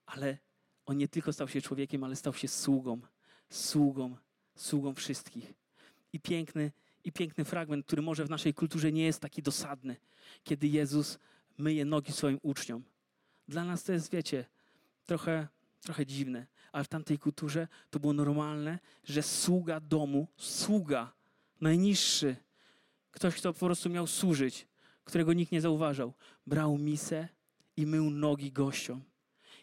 ale 0.05 0.37
on 0.85 0.97
nie 0.97 1.07
tylko 1.07 1.33
stał 1.33 1.47
się 1.47 1.61
człowiekiem, 1.61 2.03
ale 2.03 2.15
stał 2.15 2.33
się 2.33 2.47
sługą, 2.47 3.01
sługą, 3.49 4.17
sługą 4.55 4.93
wszystkich. 4.93 5.53
I 6.13 6.19
piękny, 6.19 6.71
i 7.03 7.11
piękny 7.11 7.45
fragment, 7.45 7.85
który 7.85 8.01
może 8.01 8.25
w 8.25 8.29
naszej 8.29 8.53
kulturze 8.53 8.91
nie 8.91 9.03
jest 9.05 9.19
taki 9.19 9.41
dosadny, 9.41 9.95
kiedy 10.43 10.67
Jezus 10.67 11.19
myje 11.57 11.85
nogi 11.85 12.11
swoim 12.11 12.39
uczniom. 12.41 12.83
Dla 13.47 13.63
nas 13.63 13.83
to 13.83 13.93
jest, 13.93 14.11
wiecie, 14.11 14.45
trochę, 15.05 15.47
trochę 15.81 16.05
dziwne, 16.05 16.47
ale 16.71 16.83
w 16.83 16.87
tamtej 16.87 17.19
kulturze 17.19 17.67
to 17.89 17.99
było 17.99 18.13
normalne, 18.13 18.79
że 19.03 19.23
sługa 19.23 19.79
domu, 19.79 20.27
sługa, 20.37 21.16
najniższy, 21.61 22.35
ktoś, 23.11 23.35
kto 23.35 23.53
po 23.53 23.65
prostu 23.65 23.89
miał 23.89 24.07
służyć, 24.07 24.67
którego 25.03 25.33
nikt 25.33 25.51
nie 25.51 25.61
zauważał, 25.61 26.13
brał 26.47 26.77
misę 26.77 27.27
i 27.77 27.85
mył 27.85 28.09
nogi 28.09 28.51
gościom. 28.51 29.01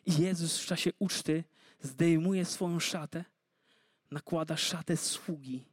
I 0.06 0.22
Jezus 0.22 0.58
w 0.58 0.66
czasie 0.66 0.90
uczty 0.98 1.44
zdejmuje 1.80 2.44
swoją 2.44 2.80
szatę, 2.80 3.24
nakłada 4.10 4.56
szatę 4.56 4.96
sługi 4.96 5.64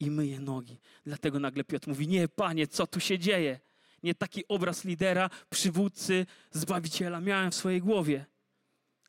i 0.00 0.10
myje 0.10 0.40
nogi. 0.40 0.80
Dlatego 1.06 1.40
nagle 1.40 1.64
Piotr 1.64 1.88
mówi: 1.88 2.08
Nie, 2.08 2.28
panie, 2.28 2.66
co 2.66 2.86
tu 2.86 3.00
się 3.00 3.18
dzieje? 3.18 3.60
Nie 4.02 4.14
taki 4.14 4.48
obraz 4.48 4.84
lidera, 4.84 5.30
przywódcy, 5.50 6.26
zbawiciela 6.50 7.20
miałem 7.20 7.50
w 7.50 7.54
swojej 7.54 7.80
głowie. 7.80 8.26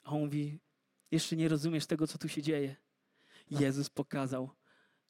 A 0.04 0.10
on 0.10 0.20
mówi: 0.20 0.60
Jeszcze 1.12 1.36
nie 1.36 1.48
rozumiesz 1.48 1.86
tego, 1.86 2.08
co 2.08 2.18
tu 2.18 2.30
się 2.30 2.42
dzieje. 2.42 2.76
Jezus 3.52 3.90
pokazał, 3.90 4.50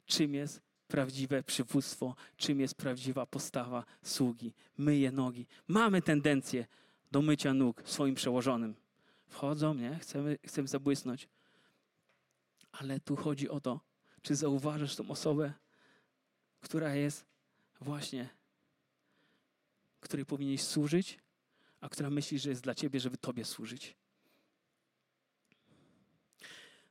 czym 0.05 0.33
jest 0.33 0.68
prawdziwe 0.89 1.43
przywództwo, 1.43 2.15
czym 2.37 2.59
jest 2.59 2.75
prawdziwa 2.75 3.25
postawa 3.25 3.85
sługi. 4.03 4.53
Myje 4.77 5.11
nogi. 5.11 5.45
Mamy 5.67 6.01
tendencję 6.01 6.65
do 7.11 7.21
mycia 7.21 7.53
nóg 7.53 7.81
swoim 7.85 8.15
przełożonym. 8.15 8.75
Wchodzą, 9.27 9.73
nie? 9.73 9.99
Chcemy, 9.99 10.37
chcemy 10.45 10.67
zabłysnąć. 10.67 11.27
Ale 12.71 12.99
tu 12.99 13.15
chodzi 13.15 13.49
o 13.49 13.59
to, 13.59 13.79
czy 14.21 14.35
zauważasz 14.35 14.95
tą 14.95 15.09
osobę, 15.09 15.53
która 16.61 16.95
jest 16.95 17.25
właśnie, 17.81 18.29
której 19.99 20.25
powinieneś 20.25 20.63
służyć, 20.63 21.19
a 21.81 21.89
która 21.89 22.09
myśli, 22.09 22.39
że 22.39 22.49
jest 22.49 22.63
dla 22.63 22.75
ciebie, 22.75 22.99
żeby 22.99 23.17
tobie 23.17 23.45
służyć. 23.45 23.95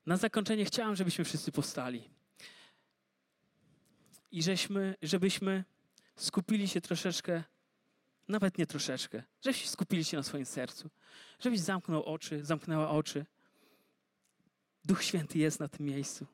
Na 0.07 0.16
zakończenie 0.16 0.64
chciałem, 0.64 0.97
żebyśmy 0.97 1.25
wszyscy 1.25 1.53
powstali. 1.53 2.18
I 4.31 4.43
żeśmy, 4.43 4.95
żebyśmy 5.03 5.64
skupili 6.16 6.68
się 6.68 6.81
troszeczkę, 6.81 7.43
nawet 8.29 8.59
nie 8.59 8.66
troszeczkę, 8.66 9.22
żebyśmy 9.43 9.68
skupili 9.68 10.05
się 10.05 10.16
na 10.16 10.22
swoim 10.22 10.47
sercu. 10.47 10.91
Żebyś 11.41 11.61
zamknął 11.61 12.05
oczy, 12.05 12.45
zamknęła 12.45 12.91
oczy. 12.91 13.26
Duch 14.85 15.03
Święty 15.03 15.39
jest 15.39 15.61
na 15.61 15.68
tym 15.68 15.87
miejscu. 15.87 16.26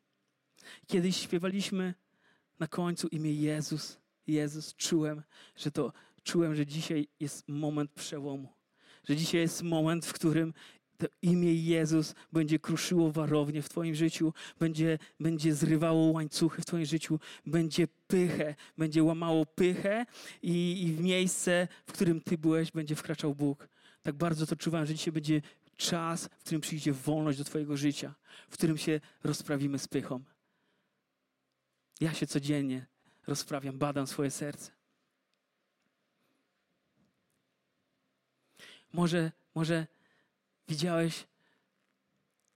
Kiedyś 0.86 1.16
śpiewaliśmy 1.16 1.94
na 2.58 2.66
końcu 2.66 3.08
imię 3.08 3.32
Jezus. 3.32 3.98
Jezus, 4.26 4.74
czułem, 4.74 5.22
że 5.56 5.70
to, 5.70 5.92
czułem, 6.22 6.54
że 6.54 6.66
dzisiaj 6.66 7.08
jest 7.20 7.48
moment 7.48 7.90
przełomu. 7.90 8.48
że 9.08 9.16
dzisiaj 9.16 9.40
jest 9.40 9.62
moment, 9.62 10.06
w 10.06 10.12
którym 10.12 10.54
to 10.98 11.06
imię 11.22 11.54
Jezus 11.54 12.14
będzie 12.32 12.58
kruszyło 12.58 13.12
warownię 13.12 13.62
w 13.62 13.68
Twoim 13.68 13.94
życiu, 13.94 14.32
będzie, 14.58 14.98
będzie 15.20 15.54
zrywało 15.54 16.04
łańcuchy 16.12 16.62
w 16.62 16.66
Twoim 16.66 16.84
życiu, 16.84 17.20
będzie 17.46 17.88
pychę, 18.06 18.54
będzie 18.78 19.04
łamało 19.04 19.46
pychę 19.46 20.06
i, 20.42 20.82
i 20.82 20.92
w 20.92 21.00
miejsce, 21.00 21.68
w 21.86 21.92
którym 21.92 22.20
Ty 22.20 22.38
byłeś, 22.38 22.70
będzie 22.70 22.94
wkraczał 22.96 23.34
Bóg. 23.34 23.68
Tak 24.02 24.14
bardzo 24.14 24.46
to 24.46 24.56
czuwam, 24.56 24.86
że 24.86 24.94
dzisiaj 24.94 25.12
będzie 25.12 25.42
czas, 25.76 26.24
w 26.24 26.44
którym 26.44 26.60
przyjdzie 26.60 26.92
wolność 26.92 27.38
do 27.38 27.44
Twojego 27.44 27.76
życia, 27.76 28.14
w 28.48 28.54
którym 28.54 28.78
się 28.78 29.00
rozprawimy 29.24 29.78
z 29.78 29.88
pychą. 29.88 30.20
Ja 32.00 32.14
się 32.14 32.26
codziennie 32.26 32.86
rozprawiam, 33.26 33.78
badam 33.78 34.06
swoje 34.06 34.30
serce. 34.30 34.70
Może, 38.92 39.32
może 39.54 39.86
widziałeś 40.68 41.26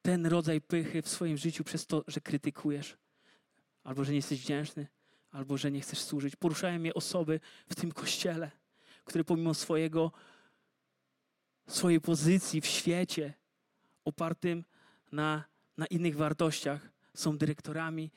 ten 0.02 0.26
rodzaj 0.26 0.60
pychy 0.60 1.02
w 1.02 1.08
swoim 1.08 1.36
życiu 1.36 1.64
przez 1.64 1.86
to, 1.86 2.04
że 2.06 2.20
krytykujesz, 2.20 2.96
albo 3.84 4.04
że 4.04 4.12
nie 4.12 4.16
jesteś 4.16 4.40
wdzięczny, 4.40 4.86
albo 5.30 5.56
że 5.56 5.70
nie 5.70 5.80
chcesz 5.80 5.98
służyć. 5.98 6.36
Poruszają 6.36 6.78
mnie 6.78 6.94
osoby 6.94 7.40
w 7.68 7.74
tym 7.74 7.92
kościele, 7.92 8.50
które 9.04 9.24
pomimo 9.24 9.54
swojego, 9.54 10.12
swojej 11.66 12.00
pozycji 12.00 12.60
w 12.60 12.66
świecie, 12.66 13.34
opartym 14.04 14.64
na, 15.12 15.44
na 15.76 15.86
innych 15.86 16.16
wartościach, 16.16 16.90
są 17.14 17.38
dyrektorami, 17.38 18.10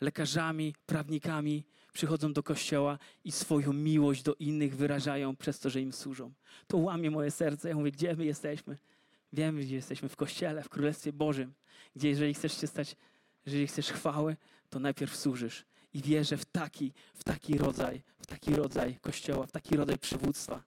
lekarzami, 0.00 0.74
prawnikami, 0.86 1.64
przychodzą 1.92 2.32
do 2.32 2.42
kościoła 2.42 2.98
i 3.24 3.32
swoją 3.32 3.72
miłość 3.72 4.22
do 4.22 4.34
innych 4.34 4.76
wyrażają 4.76 5.36
przez 5.36 5.60
to, 5.60 5.70
że 5.70 5.80
im 5.80 5.92
służą. 5.92 6.32
To 6.66 6.76
łamie 6.76 7.10
moje 7.10 7.30
serce. 7.30 7.68
Ja 7.68 7.74
mówię, 7.74 7.92
gdzie 7.92 8.16
my 8.16 8.24
jesteśmy? 8.24 8.78
Wiemy, 9.32 9.60
gdzie 9.60 9.74
jesteśmy 9.74 10.08
w 10.08 10.16
kościele, 10.16 10.62
w 10.62 10.68
Królestwie 10.68 11.12
Bożym, 11.12 11.54
gdzie 11.96 12.08
jeżeli 12.08 12.34
chcesz 12.34 12.60
się 12.60 12.66
stać, 12.66 12.96
jeżeli 13.46 13.66
chcesz 13.66 13.88
chwały, 13.88 14.36
to 14.70 14.78
najpierw 14.78 15.16
służysz. 15.16 15.64
I 15.94 16.02
wierzę 16.02 16.36
w 16.36 16.44
taki, 16.44 16.92
w 17.14 17.24
taki 17.24 17.58
rodzaj, 17.58 18.02
w 18.18 18.26
taki 18.26 18.54
rodzaj 18.54 18.98
kościoła, 19.00 19.46
w 19.46 19.52
taki 19.52 19.76
rodzaj 19.76 19.98
przywództwa. 19.98 20.64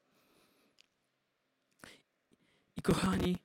I 2.77 2.81
kochani, 2.81 3.37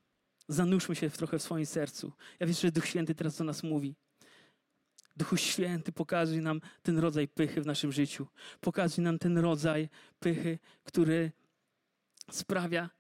zanurzmy 0.49 0.97
się 0.97 1.11
trochę 1.11 1.39
w 1.39 1.43
swoim 1.43 1.67
sercu. 1.67 2.13
Ja 2.41 2.47
wierzę, 2.47 2.61
że 2.61 2.73
Duch 2.73 2.87
Święty 2.87 3.15
teraz 3.15 3.37
do 3.37 3.45
nas 3.45 3.63
mówi. 3.63 3.95
Duchu 5.17 5.37
Święty, 5.37 5.93
pokazuj 5.93 6.41
nam 6.41 6.61
ten 6.83 6.99
rodzaj 6.99 7.29
pychy 7.29 7.63
w 7.63 7.67
naszym 7.67 7.93
życiu. 7.93 8.27
Pokazuj 8.61 9.05
nam 9.05 9.19
ten 9.19 9.39
rodzaj 9.39 9.89
pychy, 10.21 10.59
który 10.85 11.33
sprawia, 12.31 12.91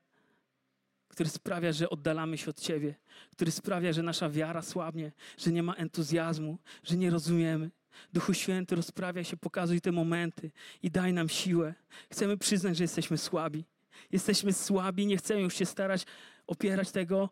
który 1.10 1.28
sprawia, 1.28 1.72
że 1.72 1.90
oddalamy 1.90 2.38
się 2.38 2.50
od 2.50 2.60
Ciebie, 2.60 2.94
który 3.32 3.50
sprawia, 3.50 3.92
że 3.92 4.02
nasza 4.02 4.30
wiara 4.30 4.62
słabnie, 4.62 5.12
że 5.38 5.52
nie 5.52 5.62
ma 5.62 5.74
entuzjazmu, 5.74 6.58
że 6.84 6.96
nie 6.96 7.10
rozumiemy. 7.10 7.70
Duchu 8.12 8.34
Święty, 8.34 8.76
rozprawia 8.76 9.24
się, 9.24 9.36
pokazuj 9.36 9.80
te 9.80 9.92
momenty 9.92 10.50
i 10.82 10.90
daj 10.90 11.12
nam 11.12 11.28
siłę. 11.28 11.74
Chcemy 12.12 12.38
przyznać, 12.38 12.76
że 12.76 12.84
jesteśmy 12.84 13.18
słabi. 13.18 13.64
Jesteśmy 14.10 14.52
słabi, 14.52 15.06
nie 15.06 15.16
chcemy 15.16 15.40
już 15.40 15.54
się 15.54 15.66
starać 15.66 16.06
opierać 16.46 16.90
tego 16.90 17.30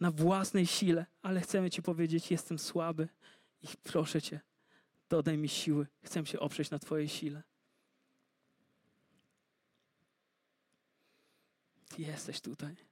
na 0.00 0.10
własnej 0.10 0.66
sile, 0.66 1.06
ale 1.22 1.40
chcemy 1.40 1.70
Ci 1.70 1.82
powiedzieć, 1.82 2.30
jestem 2.30 2.58
słaby 2.58 3.08
i 3.62 3.66
proszę 3.82 4.22
Cię, 4.22 4.40
dodaj 5.08 5.38
mi 5.38 5.48
siły. 5.48 5.86
Chcę 6.04 6.26
się 6.26 6.40
oprzeć 6.40 6.70
na 6.70 6.78
Twojej 6.78 7.08
sile. 7.08 7.42
Ty 11.88 12.02
jesteś 12.02 12.40
tutaj. 12.40 12.91